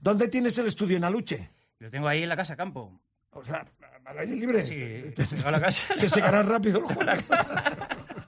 [0.00, 0.96] ¿Dónde tienes el estudio?
[0.96, 1.50] ¿En Aluche?
[1.78, 2.98] Lo tengo ahí en la casa campo.
[3.30, 3.64] O sea,
[4.08, 4.64] al aire libre.
[4.64, 4.76] Sí,
[5.14, 5.94] tengo la casa.
[5.96, 7.14] Se secará rápido los juegos.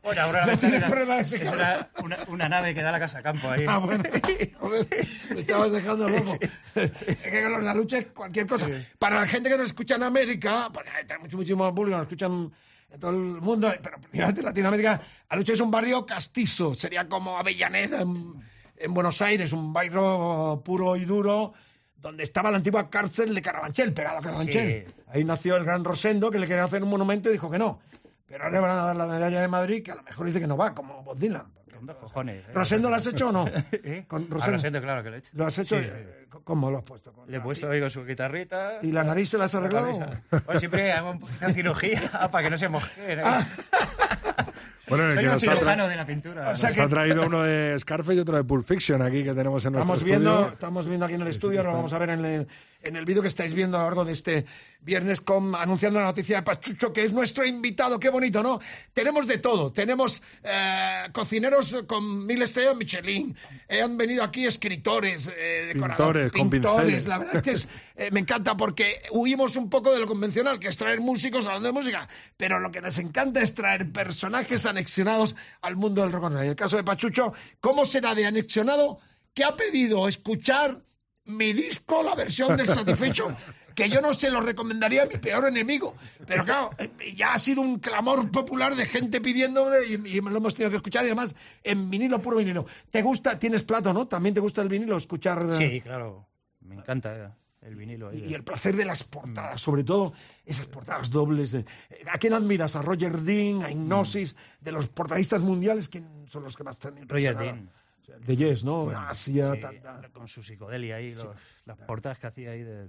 [0.03, 2.99] Bueno, ahora la tienes prueba de es una, una, una nave que da a la
[2.99, 3.65] casa campo ahí.
[3.69, 4.03] Ah, bueno.
[4.59, 4.89] Joder,
[5.33, 6.39] me estabas dejando loco.
[6.75, 8.67] Es que con los de Aluche es cualquier cosa.
[8.99, 12.51] Para la gente que nos escucha en América, porque hay mucho, muchísimo público, nos escuchan
[12.91, 17.39] en todo el mundo, pero principalmente en Latinoamérica, Aluche es un barrio castizo, sería como
[17.39, 18.35] Avellaneda en,
[18.79, 21.53] en Buenos Aires, un barrio puro y duro,
[22.01, 24.87] donde estaba la antigua cárcel de Carabanchel, pegado a Carabanchel.
[24.87, 24.95] Sí.
[25.09, 27.81] Ahí nació el gran Rosendo, que le quería hacer un monumento y dijo que no.
[28.27, 30.41] Pero ahora le van a dar la medalla de Madrid, que a lo mejor dice
[30.41, 31.47] que no va, como Bob Dylan.
[31.75, 32.45] Con cojones.
[32.47, 32.53] ¿eh?
[32.53, 33.47] ¿Rosendo lo has hecho o no?
[33.73, 34.05] ¿Eh?
[34.07, 34.57] Con A Rosendo.
[34.57, 35.31] Rosendo, claro que lo he hecho.
[35.35, 35.79] ¿Lo has hecho?
[35.79, 35.87] Sí.
[35.89, 37.13] eh, ¿Cómo lo has puesto?
[37.27, 38.79] Le he puesto ahí con su guitarrita.
[38.83, 39.99] ¿Y la nariz se la has arreglado?
[40.45, 43.17] Pues siempre hago un poquito de cirugía para que no se moje.
[43.17, 43.25] ¿no?
[44.91, 46.51] Bueno, en el que nos ha, tra- de la pintura.
[46.51, 49.25] O sea nos que- ha traído uno de Scarface y otro de Pulp Fiction aquí
[49.25, 50.53] que tenemos en nuestro Estamos viendo, estudio.
[50.53, 52.47] estamos viendo aquí en el estudio, lo vamos a ver en el,
[52.83, 54.47] en el vídeo que estáis viendo a lo largo de este
[54.83, 58.01] viernes con, anunciando la noticia de Pachucho, que es nuestro invitado.
[58.01, 58.61] Qué bonito, ¿no?
[58.93, 59.73] Tenemos de todo.
[59.73, 63.37] Tenemos eh, cocineros con mil estrellas Michelin.
[63.69, 67.07] Eh, han venido aquí escritores, eh, decoradores, Pintores, con pintores.
[67.07, 70.59] La verdad es que es, eh, me encanta porque huimos un poco de lo convencional,
[70.59, 72.09] que es traer músicos hablando de música.
[72.37, 76.45] Pero lo que nos encanta es traer personajes anexionados al mundo del rock and roll.
[76.45, 78.99] En el caso de Pachucho, ¿cómo será de anexionado
[79.35, 80.83] que ha pedido escuchar
[81.27, 83.35] mi disco, la versión del satisfecho?
[83.73, 85.95] Que yo no se lo recomendaría a mi peor enemigo.
[86.27, 90.37] Pero claro, eh, ya ha sido un clamor popular de gente pidiendo y, y lo
[90.37, 91.05] hemos tenido que escuchar.
[91.05, 92.67] Y además, en vinilo, puro vinilo.
[92.91, 93.39] ¿Te gusta?
[93.39, 94.07] ¿Tienes plato, no?
[94.09, 94.97] ¿También te gusta el vinilo?
[94.97, 95.41] Escuchar.
[95.49, 96.27] eh, Sí, claro.
[96.61, 97.31] Me encanta eh,
[97.63, 98.09] el vinilo.
[98.11, 98.25] ahí.
[98.29, 100.13] y el placer de las portadas, sobre todo
[100.45, 101.53] esas portadas dobles.
[101.53, 101.65] de-
[102.13, 102.75] ¿A quién admiras?
[102.75, 103.63] ¿A Roger Dean?
[103.63, 104.35] ¿A Hipnosis?
[104.61, 107.45] De los portadistas mundiales, ¿quién son los que más te han Roger impresionado?
[107.45, 107.71] Dean.
[108.19, 108.91] De Yes, ¿no?
[108.91, 111.29] Asia, Sí, ta- ta- con su psicodelia ahí, los-
[111.65, 112.89] las portadas que hacía ahí de...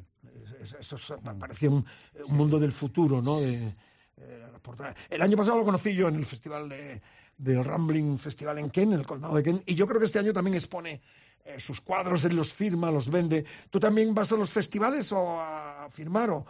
[0.61, 1.85] Eso, eso es- parecía un,
[2.27, 3.39] un mundo del futuro, ¿no?
[3.39, 3.73] De,
[4.17, 4.95] eh, las portadas.
[5.09, 7.01] El año pasado lo conocí yo en el festival de,
[7.37, 10.19] del Rambling Festival en Ken, en el condado de Ken, y yo creo que este
[10.19, 11.01] año también expone
[11.43, 13.45] eh, sus cuadros, él los firma, los vende.
[13.69, 16.45] ¿Tú también vas a los festivales o a firmar o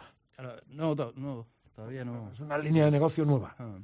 [0.68, 2.30] No, no, todavía no.
[2.32, 3.54] es una línea de negocio nueva?
[3.58, 3.78] Ah.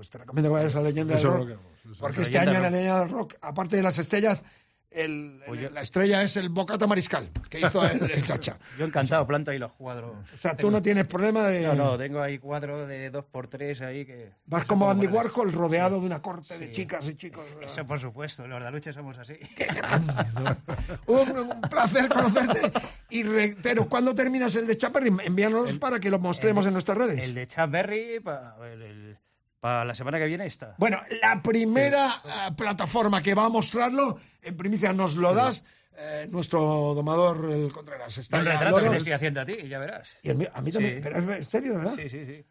[0.00, 1.58] Pues te recomiendo que vayas a Leyenda Eso del Rock.
[2.00, 2.28] porque es.
[2.28, 2.70] este año en la.
[2.70, 4.42] Leyenda del Rock, aparte de las estrellas,
[4.90, 8.58] el- el- la estrella es el Bocata Mariscal, que hizo el, el Chacha.
[8.78, 10.16] Yo encantado, planto ahí los cuadros.
[10.34, 11.60] O sea, tú no tienes problema de...
[11.62, 14.32] No, no, tengo ahí cuadros de dos por tres ahí que...
[14.46, 17.44] Vas como Andy Warhol rodeado de una corte de chicas y chicos.
[17.62, 19.34] Eso por supuesto, los de lucha somos así.
[21.06, 22.72] Un, un placer conocerte.
[23.10, 25.12] Y reitero, ¿cuándo terminas el de Chaperry?
[25.24, 27.22] Envíanos para que lo mostremos en nuestras redes.
[27.22, 28.20] El de Chad Berry
[29.60, 30.74] para la semana que viene está.
[30.78, 35.64] Bueno, la primera eh, plataforma que va a mostrarlo, en primicia nos lo das,
[36.02, 38.16] eh, nuestro domador, el Contreras.
[38.16, 40.16] Está ya retrato que te estoy haciendo a ti, ya verás.
[40.22, 41.00] Y el a mí también, Sí.
[41.02, 41.92] pero es en serio, verdad.
[41.94, 42.44] Sí, sí, sí.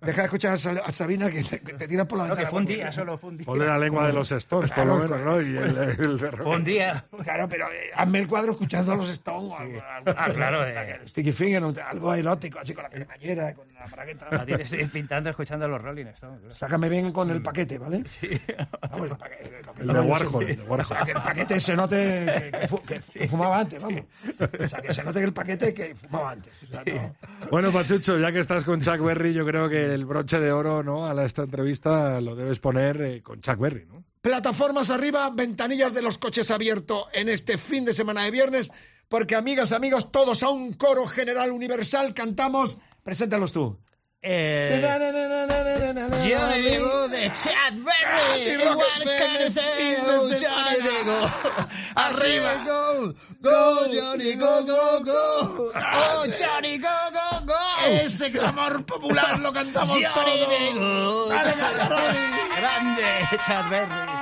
[0.00, 2.34] Deja de escuchar a, Sal- a Sabina que te, que te tira por la No,
[2.34, 2.50] que ventana.
[2.50, 3.46] fue un día, solo fue un día.
[3.46, 5.40] Ponle la lengua de los Stones, por lo menos, ¿no?
[5.40, 7.04] Y el, el de Fue un día.
[7.22, 9.52] Claro, pero eh, hazme el cuadro escuchando a los Stones.
[9.52, 13.69] o algo- algo- Ah, claro, de- Sticky Finger, algo erótico, así con la cremallera, con
[13.80, 14.46] la A bragueta.
[14.46, 16.40] ti te estoy pintando escuchando a los Rolling Stones.
[16.40, 16.54] claro.
[16.54, 18.04] Sácame bien con el paquete, ¿vale?
[18.90, 20.84] Vamos, el paquete, lo que El de Warhol, el de Warhol.
[20.84, 24.02] O sea, que el paquete se note que, que fu- que- que fumaba antes, vamos.
[24.38, 26.52] O sea, que se note que el paquete que fumaba antes.
[26.62, 27.16] O sea, no-
[27.50, 30.82] Bueno, Pachucho, ya que estás con Chuck Berry, yo creo que el broche de oro
[30.82, 31.06] ¿no?
[31.06, 34.04] a la- esta entrevista lo debes poner eh, con Chuck Berry, ¿no?
[34.20, 38.70] Plataformas arriba, ventanillas de los coches abierto en este fin de semana de viernes
[39.08, 42.78] porque amigas, amigos, todos a un coro general universal cantamos.
[43.10, 43.76] Preséntalos tú.
[44.22, 44.86] Eh,
[46.22, 48.52] Johnny Vigo de Chad Berry.
[48.52, 49.48] Igual que
[50.38, 51.18] Johnny Vigo.
[51.96, 52.54] Arriba.
[52.64, 55.72] Go, go, Johnny, go, go, go.
[55.74, 57.84] Oh, Johnny, go, go, go.
[57.84, 61.30] Ese clamor popular lo cantamos Johnny todos.
[61.30, 62.30] Dale, Ronnie.
[62.60, 64.19] grande, Chad Berry.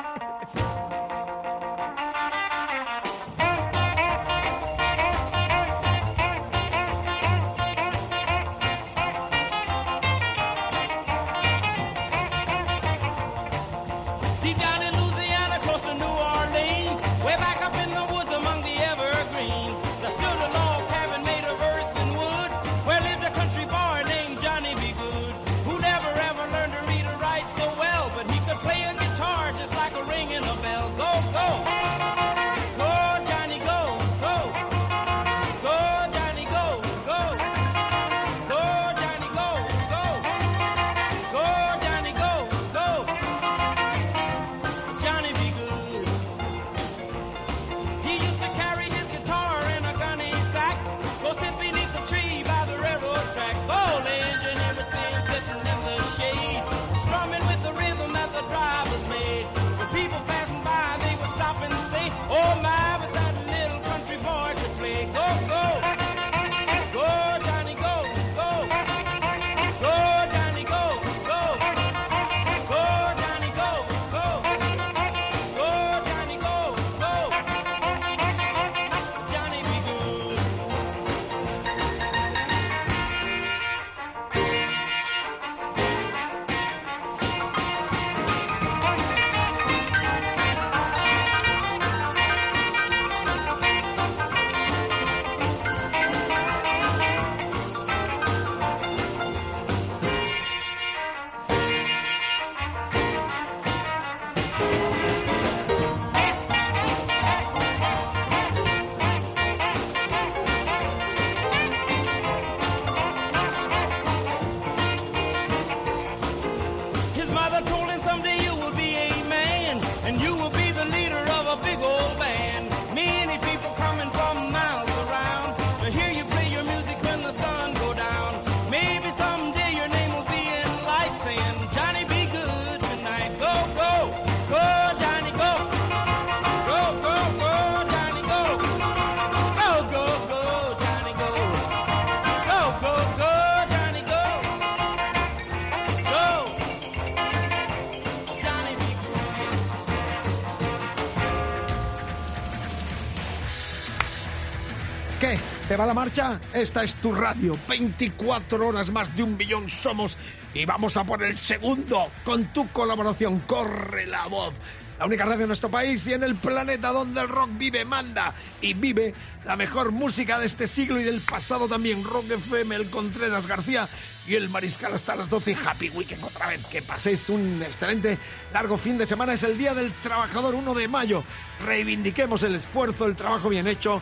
[155.68, 156.40] ¿Te va la marcha?
[156.54, 157.54] Esta es tu radio.
[157.68, 160.16] 24 horas más de un millón somos
[160.54, 163.40] y vamos a por el segundo con tu colaboración.
[163.40, 164.54] Corre la voz.
[164.98, 168.35] La única radio en nuestro país y en el planeta donde el rock vive, manda
[168.62, 169.12] y vive
[169.44, 172.02] la mejor música de este siglo y del pasado también.
[172.02, 173.87] Rock FM, el Contreras García
[174.26, 175.54] y el Mariscal hasta las 12.
[175.66, 176.64] Happy Weekend otra vez.
[176.64, 178.18] Que paséis un excelente
[178.54, 179.35] largo fin de semana.
[179.35, 181.24] Es el Día del Trabajador, 1 de mayo.
[181.62, 184.00] Reivindiquemos el esfuerzo, el trabajo bien hecho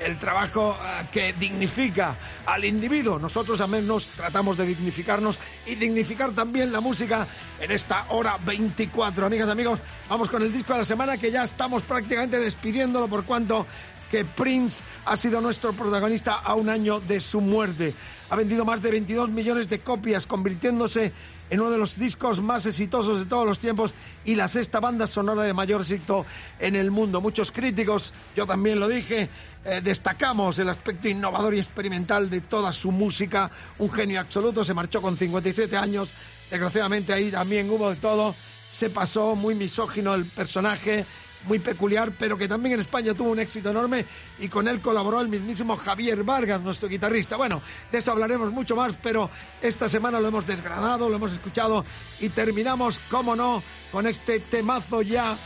[0.00, 3.18] el trabajo eh, que dignifica al individuo.
[3.18, 7.26] Nosotros al menos tratamos de dignificarnos y dignificar también la música
[7.60, 9.26] en esta hora 24.
[9.26, 13.24] Amigas, amigos, vamos con el disco de la semana que ya estamos prácticamente despidiéndolo por
[13.24, 13.66] cuanto
[14.10, 17.94] que Prince ha sido nuestro protagonista a un año de su muerte.
[18.30, 21.12] Ha vendido más de 22 millones de copias, convirtiéndose
[21.50, 25.06] en uno de los discos más exitosos de todos los tiempos y la sexta banda
[25.06, 26.26] sonora de mayor éxito
[26.58, 27.20] en el mundo.
[27.20, 29.28] Muchos críticos, yo también lo dije,
[29.70, 33.50] eh, destacamos el aspecto innovador y experimental de toda su música.
[33.78, 36.10] Un genio absoluto, se marchó con 57 años.
[36.50, 38.34] Desgraciadamente ahí también hubo de todo.
[38.70, 41.04] Se pasó muy misógino el personaje,
[41.44, 44.06] muy peculiar, pero que también en España tuvo un éxito enorme
[44.38, 47.36] y con él colaboró el mismísimo Javier Vargas, nuestro guitarrista.
[47.36, 47.60] Bueno,
[47.92, 49.28] de eso hablaremos mucho más, pero
[49.60, 51.84] esta semana lo hemos desgranado, lo hemos escuchado
[52.20, 55.36] y terminamos, como no, con este temazo ya,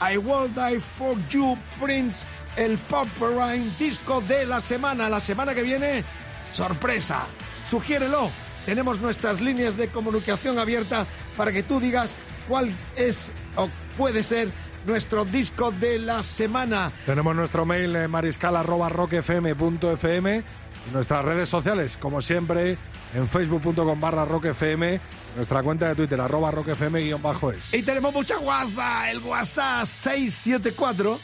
[0.00, 5.08] I Will Die For You, Prince, el Pop Rain disco de la semana.
[5.08, 6.04] La semana que viene,
[6.52, 7.26] sorpresa,
[7.68, 8.28] sugiérelo.
[8.66, 12.16] Tenemos nuestras líneas de comunicación abierta para que tú digas
[12.48, 14.50] cuál es o puede ser
[14.86, 16.92] nuestro disco de la semana.
[17.06, 20.44] Tenemos nuestro mail eh, mariscal@rockfm.fm y
[20.92, 22.76] nuestras redes sociales, como siempre,
[23.14, 25.00] en facebook.com barra rockfm,
[25.36, 27.74] nuestra cuenta de Twitter, arroba rockfm-es.
[27.74, 31.18] Y tenemos mucha WhatsApp, el WhatsApp 674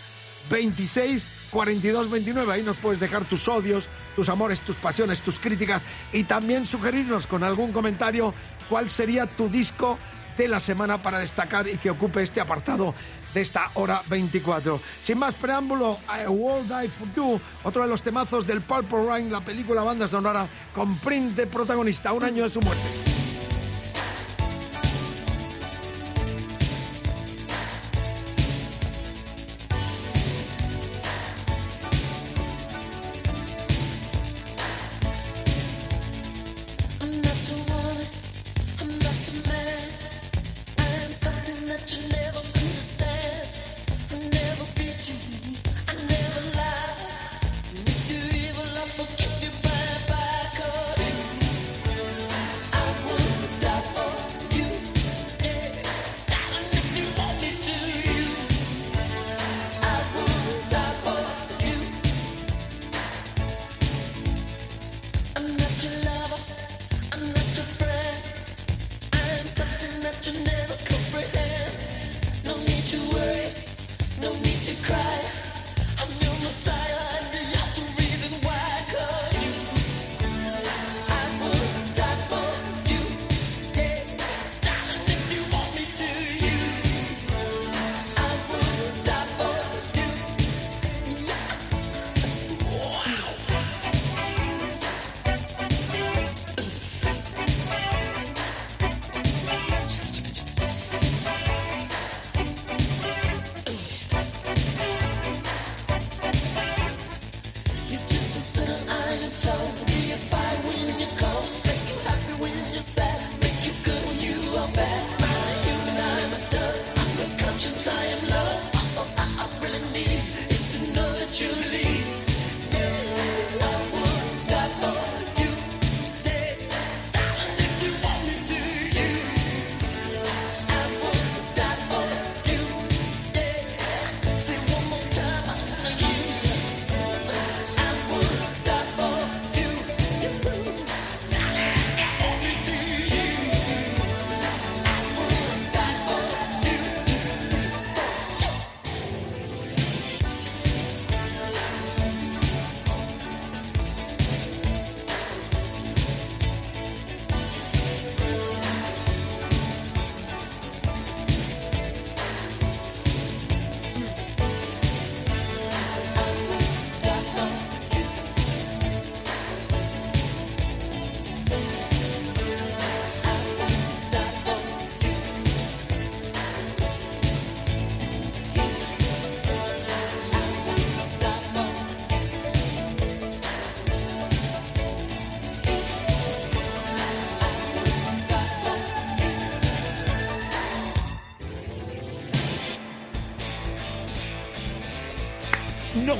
[0.49, 2.53] 26 42 29.
[2.53, 5.83] Ahí nos puedes dejar tus odios, tus amores, tus pasiones, tus críticas
[6.13, 8.33] y también sugerirnos con algún comentario
[8.69, 9.99] cuál sería tu disco
[10.37, 12.95] de la semana para destacar y que ocupe este apartado
[13.35, 14.81] de esta hora 24.
[15.03, 19.31] Sin más preámbulo, I Will Die For You, otro de los temazos del Purple Rain,
[19.31, 23.10] la película banda sonora con Print de protagonista, un año de su muerte.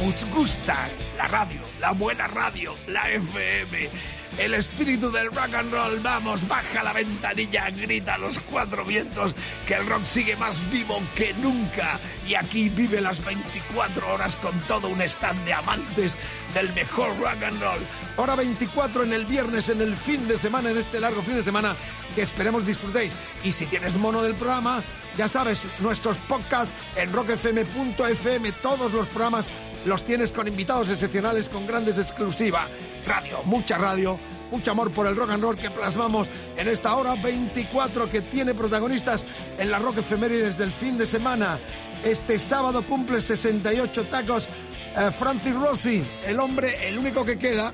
[0.01, 3.91] Nos gusta la radio, la buena radio, la FM.
[4.39, 9.35] El espíritu del rock and roll, vamos, baja la ventanilla, grita a los cuatro vientos
[9.67, 12.01] que el rock sigue más vivo que nunca.
[12.27, 16.17] Y aquí vive las 24 horas con todo un stand de amantes
[16.55, 17.81] del mejor rock and roll.
[18.17, 21.43] Hora 24 en el viernes, en el fin de semana, en este largo fin de
[21.43, 21.77] semana
[22.15, 23.15] que esperemos disfrutéis.
[23.45, 24.83] Y si tienes mono del programa,
[25.17, 29.51] ya sabes, nuestros podcasts en rockfm.fm, todos los programas
[29.85, 32.67] los tienes con invitados excepcionales, con grandes exclusivas.
[33.07, 34.19] Radio, mucha radio,
[34.51, 38.55] mucho amor por el rock and roll que plasmamos en esta hora 24 que tiene
[38.55, 39.25] protagonistas
[39.59, 41.59] en la rock efemérides del fin de semana.
[42.05, 44.49] Este sábado cumple 68 tacos
[44.97, 47.73] eh, Francis Rossi, el hombre, el único que queda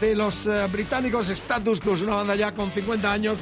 [0.00, 3.38] de los eh, británicos Status Quo, una banda ya con 50 años.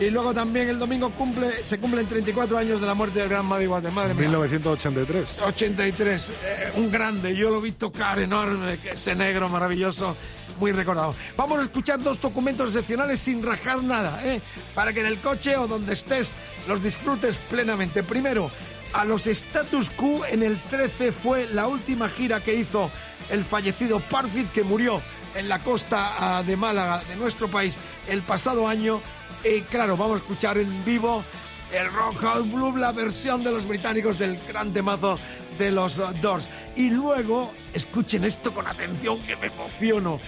[0.00, 3.44] Y luego también el domingo cumple, se cumplen 34 años de la muerte del gran.
[3.44, 4.14] Madre mía.
[4.14, 5.42] 1983.
[5.42, 10.16] 83, eh, un grande, yo lo vi tocar enorme, ese negro maravilloso,
[10.58, 11.14] muy recordado.
[11.36, 14.40] Vamos a escuchar dos documentos excepcionales sin rajar nada, ¿eh?
[14.74, 16.32] para que en el coche o donde estés
[16.66, 18.02] los disfrutes plenamente.
[18.02, 18.50] Primero,
[18.94, 22.90] a los Status Quo en el 13 fue la última gira que hizo
[23.28, 25.02] el fallecido Parfit, que murió
[25.34, 27.76] en la costa ah, de Málaga, de nuestro país,
[28.08, 29.02] el pasado año.
[29.44, 31.24] Y claro, vamos a escuchar en vivo
[31.72, 35.18] el Rock House Blue, la versión de los británicos del gran temazo
[35.58, 36.48] de los Doors.
[36.76, 40.20] Y luego, escuchen esto con atención que me emociono.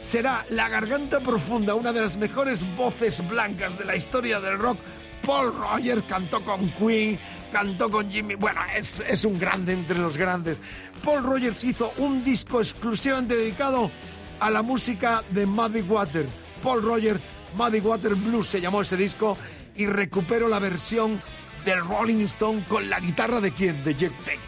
[0.00, 4.78] Será La Garganta Profunda, una de las mejores voces blancas de la historia del rock,
[5.26, 7.18] Paul Rogers cantó con Queen,
[7.52, 8.34] cantó con Jimmy.
[8.34, 10.60] Bueno, es, es un grande entre los grandes.
[11.04, 13.90] Paul Rogers hizo un disco exclusivamente dedicado
[14.38, 16.26] a la música de Muddy Water.
[16.62, 17.20] Paul Rogers,
[17.54, 19.36] Muddy Water Blues se llamó ese disco
[19.76, 21.20] y recupero la versión
[21.64, 23.82] del Rolling Stone con la guitarra de quién?
[23.84, 24.38] De Jeff Beck.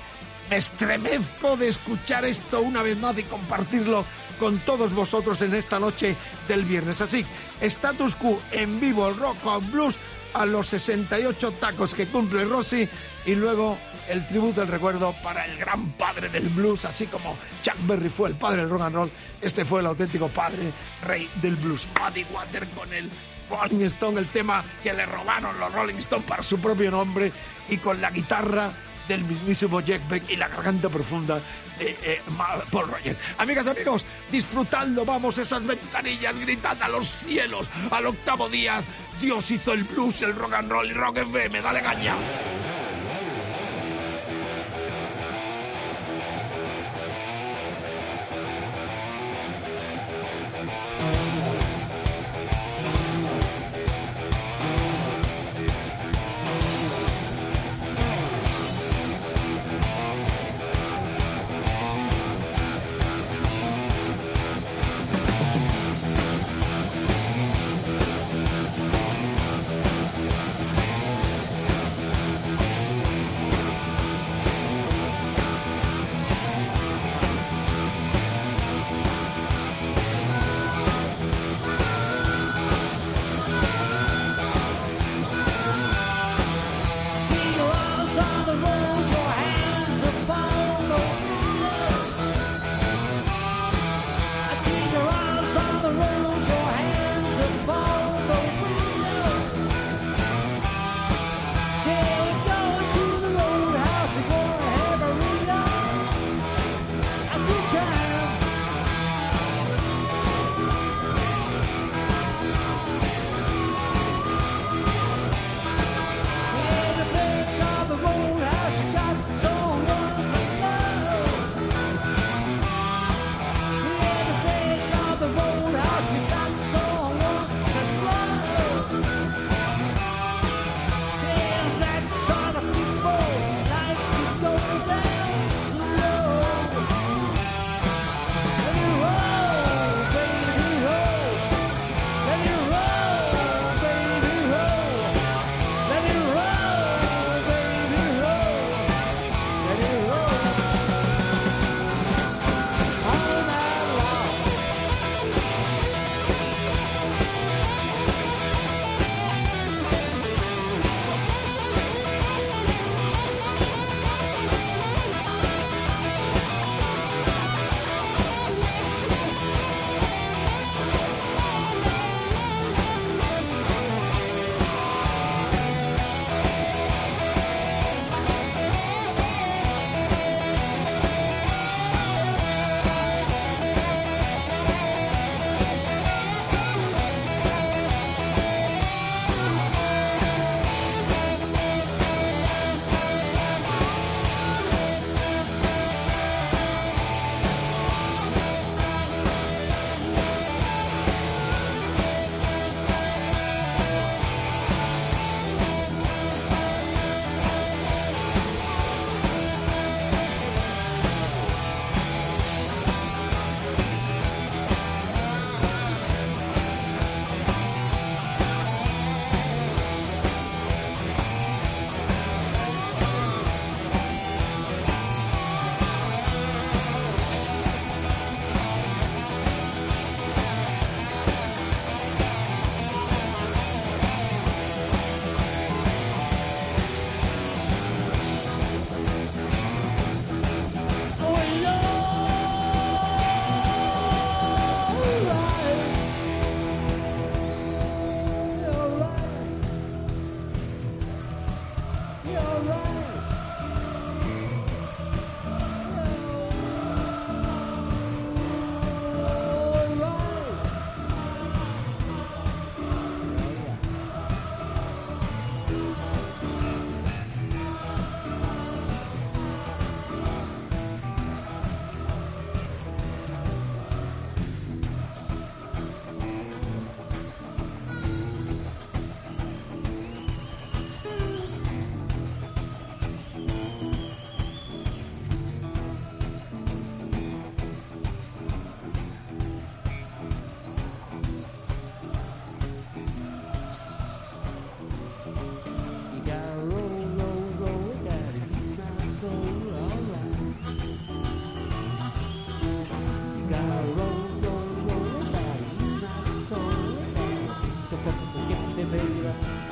[0.50, 4.05] Me estremezco de escuchar esto una vez más y compartirlo
[4.38, 6.16] con todos vosotros en esta noche
[6.48, 7.00] del viernes.
[7.00, 7.24] Así,
[7.61, 9.96] status quo en vivo, el rock and blues
[10.34, 12.88] a los 68 tacos que cumple Rossi
[13.24, 13.78] y luego
[14.08, 18.28] el tributo, el recuerdo para el gran padre del blues, así como Chuck Berry fue
[18.30, 19.10] el padre del rock and roll,
[19.40, 20.72] este fue el auténtico padre,
[21.02, 21.88] rey del blues.
[22.00, 23.10] Muddy Water con el
[23.48, 27.32] Rolling Stone, el tema que le robaron los Rolling Stone para su propio nombre
[27.68, 28.72] y con la guitarra
[29.09, 31.40] del mismísimo Jack Beck y la garganta profunda
[31.78, 32.20] de eh,
[32.70, 33.18] Paul Rogers.
[33.38, 38.82] Amigas, amigos, disfrutando, vamos esas ventanillas, gritad a los cielos, al octavo día.
[39.20, 42.16] Dios hizo el blues, el rock and roll y rock FM, dale caña.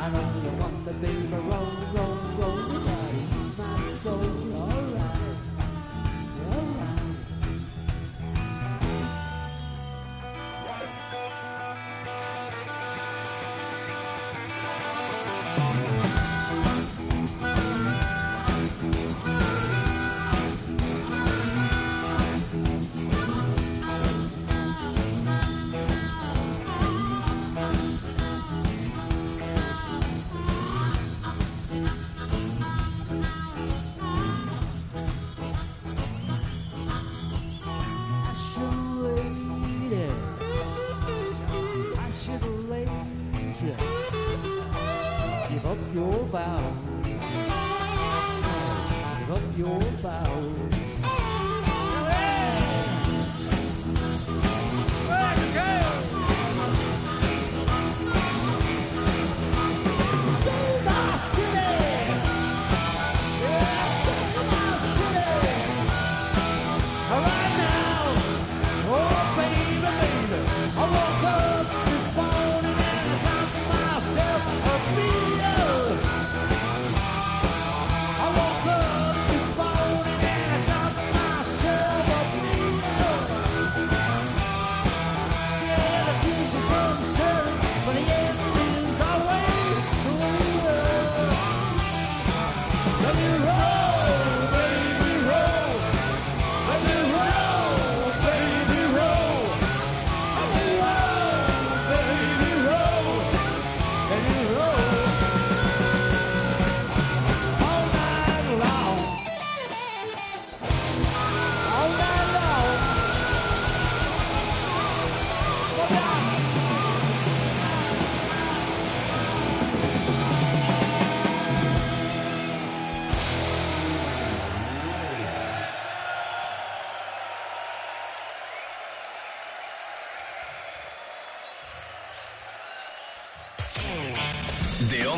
[0.02, 1.19] I know you want to be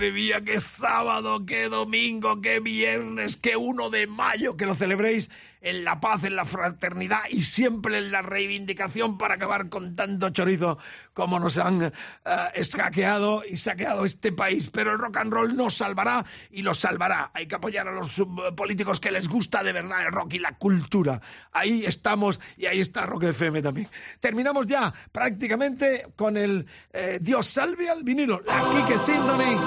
[0.00, 5.28] Madre mía, qué sábado, qué domingo, qué viernes, qué 1 de mayo, que lo celebréis
[5.60, 10.30] en la paz, en la fraternidad y siempre en la reivindicación para acabar con tanto
[10.30, 10.78] chorizo
[11.12, 11.92] como nos han eh,
[12.54, 14.70] escaqueado y saqueado este país.
[14.72, 17.30] Pero el rock and roll nos salvará y lo salvará.
[17.34, 20.38] Hay que apoyar a los sub- políticos que les gusta de verdad el rock y
[20.38, 21.20] la cultura.
[21.52, 23.88] Ahí estamos y ahí está Rock FM también.
[24.20, 29.60] Terminamos ya prácticamente con el eh, Dios salve al vinilo, la Kike Symphony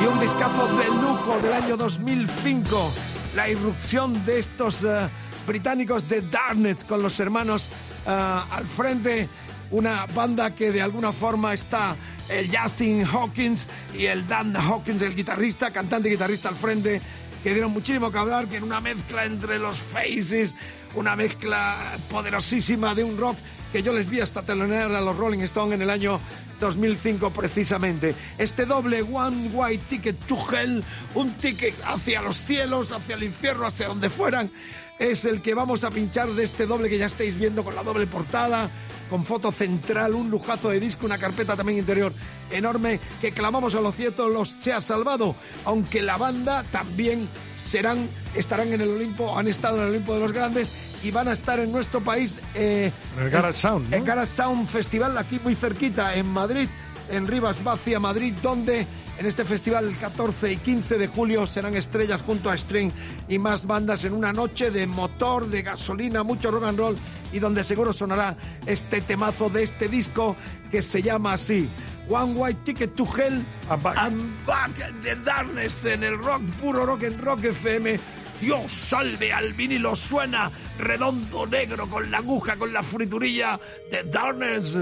[0.00, 3.19] y un discazo de lujo del año 2005.
[3.34, 5.08] La irrupción de estos eh,
[5.46, 7.68] británicos de Darknet con los hermanos
[8.06, 9.28] eh, al frente.
[9.70, 11.96] Una banda que de alguna forma está
[12.28, 17.00] el Justin Hawkins y el Dan Hawkins, el guitarrista, cantante y guitarrista al frente,
[17.42, 20.56] que dieron muchísimo que hablar, que en una mezcla entre los Faces,
[20.96, 21.76] una mezcla
[22.10, 23.36] poderosísima de un rock
[23.72, 26.20] que yo les vi hasta telonear a los Rolling Stones en el año
[26.60, 28.14] 2005 precisamente.
[28.38, 30.84] Este doble One White Ticket to Hell,
[31.14, 34.52] un ticket hacia los cielos, hacia el infierno, hacia donde fueran,
[35.00, 37.82] es el que vamos a pinchar de este doble que ya estáis viendo con la
[37.82, 38.70] doble portada,
[39.08, 42.12] con foto central, un lujazo de disco, una carpeta también interior
[42.50, 45.34] enorme que clamamos a lo cierto los se ha salvado,
[45.64, 50.20] aunque la banda también serán, estarán en el Olimpo, han estado en el Olimpo de
[50.20, 50.70] los Grandes
[51.02, 53.96] y van a estar en nuestro país eh, En el Garage Sound, ¿no?
[53.96, 56.68] en Garage Sound Festival aquí muy cerquita en Madrid,
[57.10, 58.86] en Rivas Vacia, Madrid, donde
[59.18, 62.90] en este festival el 14 y 15 de julio serán estrellas junto a String
[63.28, 66.96] y más bandas en una noche de motor, de gasolina, mucho rock and roll
[67.32, 70.36] y donde seguro sonará este temazo de este disco
[70.70, 71.68] que se llama así.
[72.08, 74.72] One White Ticket to Hell and Back
[75.02, 78.00] the Darkness en el rock, puro rock en Rock FM.
[78.40, 83.60] Dios salve al vinilo, suena redondo negro con la aguja, con la friturilla
[83.90, 84.78] de Darkness.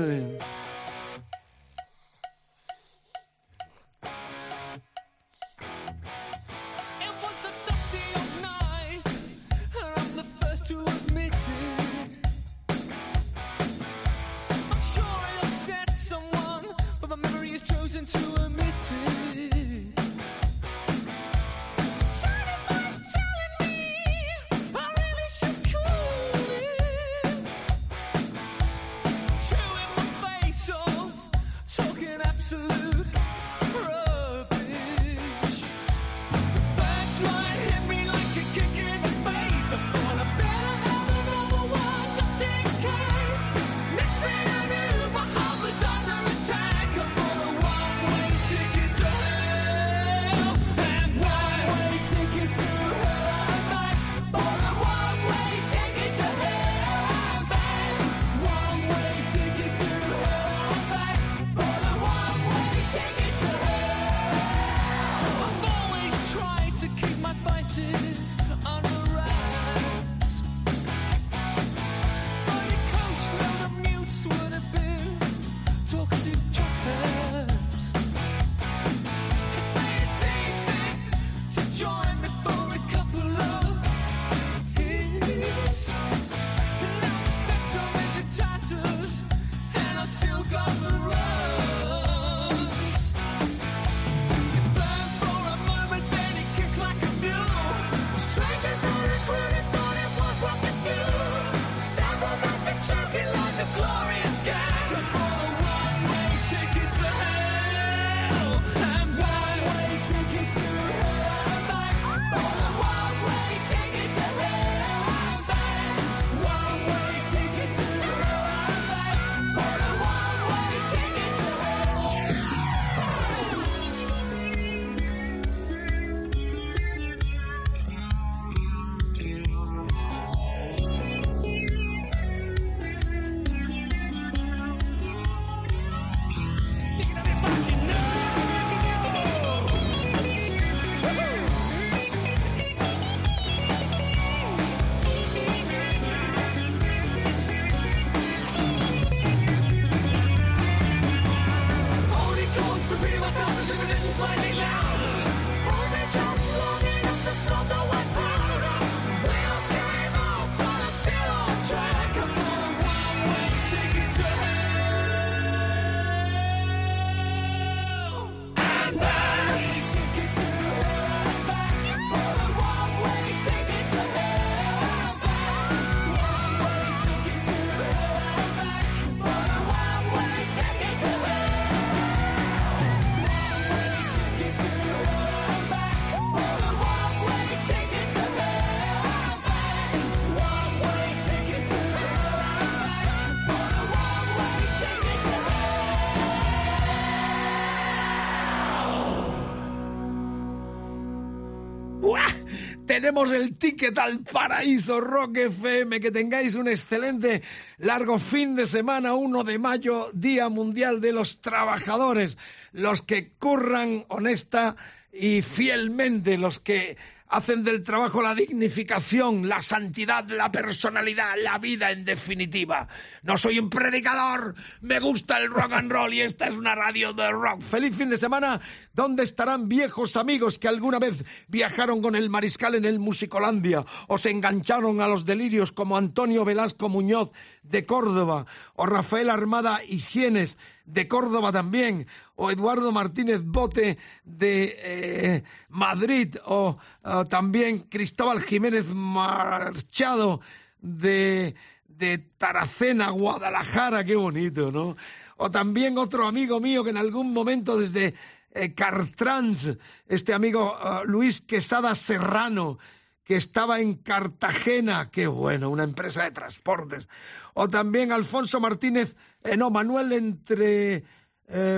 [203.00, 206.00] Tenemos el ticket al paraíso Rock FM.
[206.00, 207.42] Que tengáis un excelente
[207.78, 212.38] largo fin de semana, 1 de mayo, Día Mundial de los Trabajadores.
[212.72, 214.74] Los que curran honesta
[215.12, 216.96] y fielmente, los que
[217.28, 222.88] hacen del trabajo la dignificación, la santidad, la personalidad, la vida en definitiva.
[223.22, 227.12] No soy un predicador, me gusta el rock and roll y esta es una radio
[227.12, 227.60] de rock.
[227.60, 228.60] Feliz fin de semana,
[228.98, 234.18] ¿dónde estarán viejos amigos que alguna vez viajaron con el mariscal en el Musicolandia o
[234.18, 237.30] se engancharon a los delirios como Antonio Velasco Muñoz
[237.62, 238.44] de Córdoba
[238.74, 246.78] o Rafael Armada Higienes de Córdoba también, o Eduardo Martínez Bote de eh, Madrid, o
[247.04, 250.40] eh, también Cristóbal Jiménez Marchado
[250.80, 251.54] de,
[251.86, 254.96] de Taracena, Guadalajara, qué bonito, ¿no?
[255.36, 258.14] O también otro amigo mío que en algún momento desde
[258.52, 259.76] eh, Cartrans,
[260.06, 262.78] este amigo eh, Luis Quesada Serrano,
[263.24, 267.08] que estaba en Cartagena, qué bueno, una empresa de transportes.
[267.54, 271.04] O también Alfonso Martínez, eh, no, Manuel entre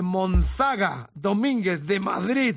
[0.02, 2.56] Monzaga Domínguez de Madrid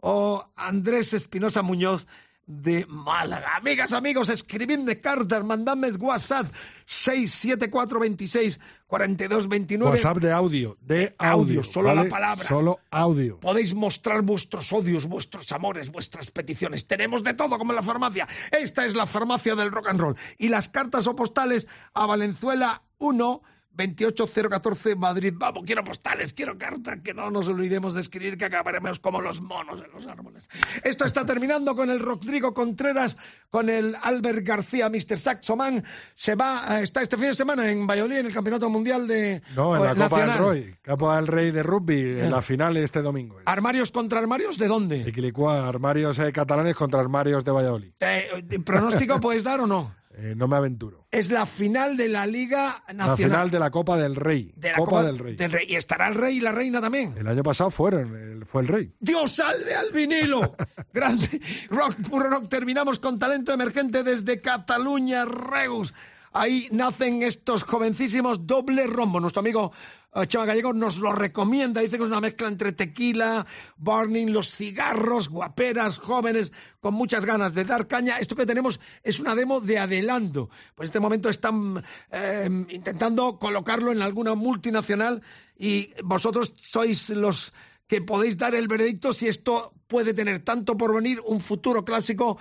[0.00, 2.06] o Andrés Espinosa Muñoz
[2.46, 3.56] de Málaga.
[3.56, 6.46] Amigas, amigos, escribidme cartas, mandadme WhatsApp
[6.86, 9.90] 67426 4229.
[9.90, 11.34] WhatsApp de audio, de audio.
[11.34, 12.04] Audio, solo ¿vale?
[12.04, 12.44] la palabra.
[12.44, 13.40] Solo audio.
[13.40, 16.86] Podéis mostrar vuestros odios, vuestros amores, vuestras peticiones.
[16.86, 18.28] Tenemos de todo como en la farmacia.
[18.50, 20.16] Esta es la farmacia del rock and roll.
[20.38, 23.42] Y las cartas o postales a Valenzuela 1
[23.76, 25.34] 28014 Madrid.
[25.36, 29.40] Vamos, quiero postales, quiero cartas, que no nos olvidemos de escribir que acabaremos como los
[29.40, 30.48] monos en los árboles.
[30.82, 33.16] Esto está terminando con el Rodrigo Contreras,
[33.50, 35.18] con el Albert García, Mr.
[35.18, 35.84] Saxoman.
[36.14, 39.42] Se va, eh, está este fin de semana en Valladolid en el Campeonato Mundial de
[39.54, 40.48] No, en la eh, Copa del.
[40.48, 40.74] Rey.
[40.84, 43.38] Copa del Rey de rugby, en la final este domingo.
[43.44, 45.04] ¿Armarios contra armarios de dónde?
[45.46, 47.92] Armarios eh, catalanes contra armarios de Valladolid.
[48.00, 49.94] Eh, ¿Pronóstico puedes dar o no?
[50.16, 51.06] Eh, no me aventuro.
[51.10, 53.08] Es la final de la Liga Nacional.
[53.08, 54.52] La final de la Copa del Rey.
[54.56, 55.36] de la Copa, del Rey.
[55.68, 57.14] Y estará el rey y la reina también.
[57.18, 58.92] El año pasado fueron, el- fue el Rey.
[59.00, 60.54] Dios salve al vinilo.
[60.92, 61.40] Grande.
[61.68, 62.48] Rock, puro rock.
[62.48, 65.92] Terminamos con talento emergente desde Cataluña, Reus.
[66.32, 69.20] Ahí nacen estos jovencísimos doble rombo.
[69.20, 69.72] Nuestro amigo
[70.14, 71.80] eh, Chema Gallego nos lo recomienda.
[71.80, 73.46] Dice que es una mezcla entre tequila,
[73.76, 78.18] burning, los cigarros, guaperas, jóvenes, con muchas ganas de dar caña.
[78.18, 80.48] Esto que tenemos es una demo de adelanto.
[80.74, 85.22] Pues en este momento están eh, intentando colocarlo en alguna multinacional
[85.58, 87.52] y vosotros sois los
[87.86, 92.38] que podéis dar el veredicto si esto puede tener tanto por venir un futuro clásico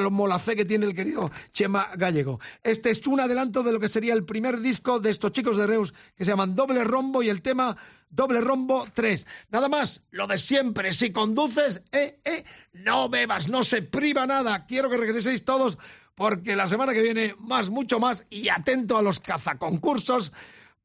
[0.00, 2.40] como la fe que tiene el querido Chema Gallego.
[2.62, 5.66] Este es un adelanto de lo que sería el primer disco de estos chicos de
[5.66, 7.76] Reus que se llaman Doble Rombo y el tema
[8.08, 9.26] Doble Rombo 3.
[9.50, 14.64] Nada más, lo de siempre, si conduces, eh, eh, no bebas, no se priva nada.
[14.64, 15.78] Quiero que regreséis todos
[16.14, 20.32] porque la semana que viene más, mucho más y atento a los cazaconcursos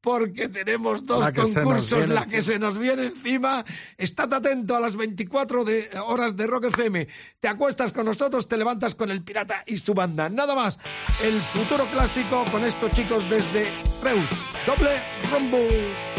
[0.01, 3.65] porque tenemos dos La concursos, la que se nos viene encima.
[3.97, 7.07] Estad atento a las 24 de, horas de Rock FM.
[7.39, 10.29] Te acuestas con nosotros, te levantas con el pirata y su banda.
[10.29, 10.79] Nada más,
[11.23, 13.67] el futuro clásico con estos chicos desde
[14.01, 14.29] Reus.
[14.65, 14.91] Doble
[15.31, 16.16] rombo.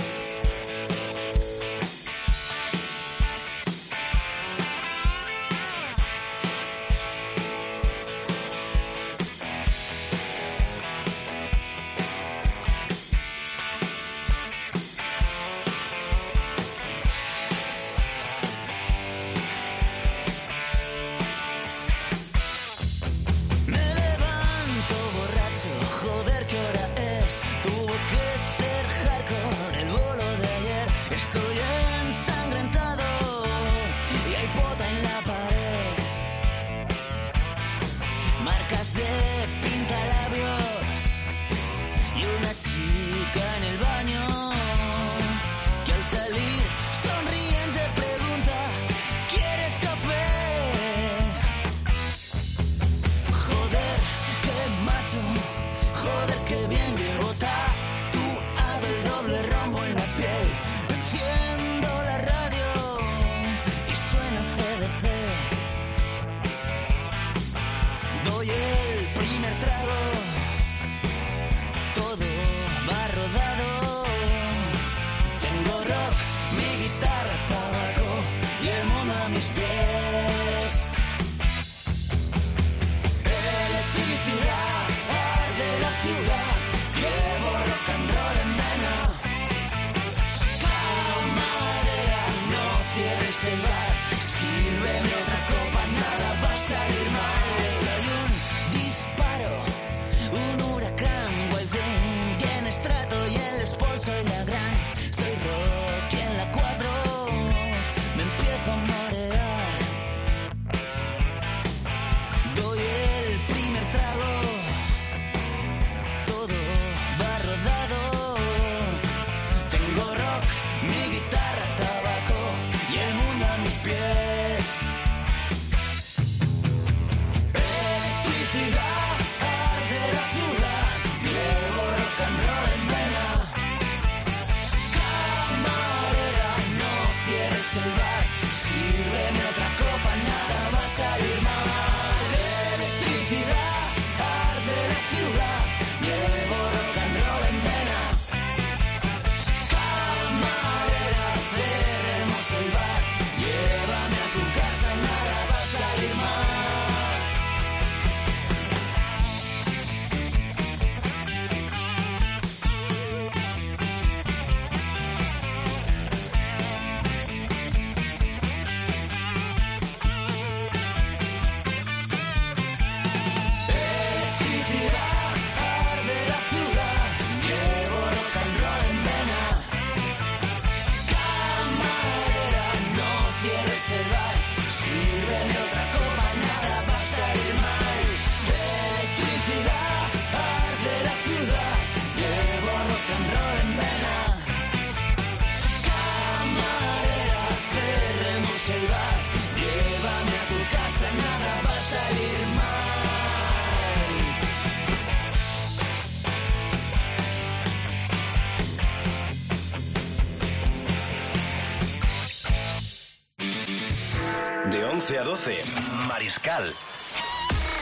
[216.29, 216.75] De 11 a 12, Mariscal.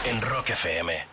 [0.05, 1.06] En Rock FM.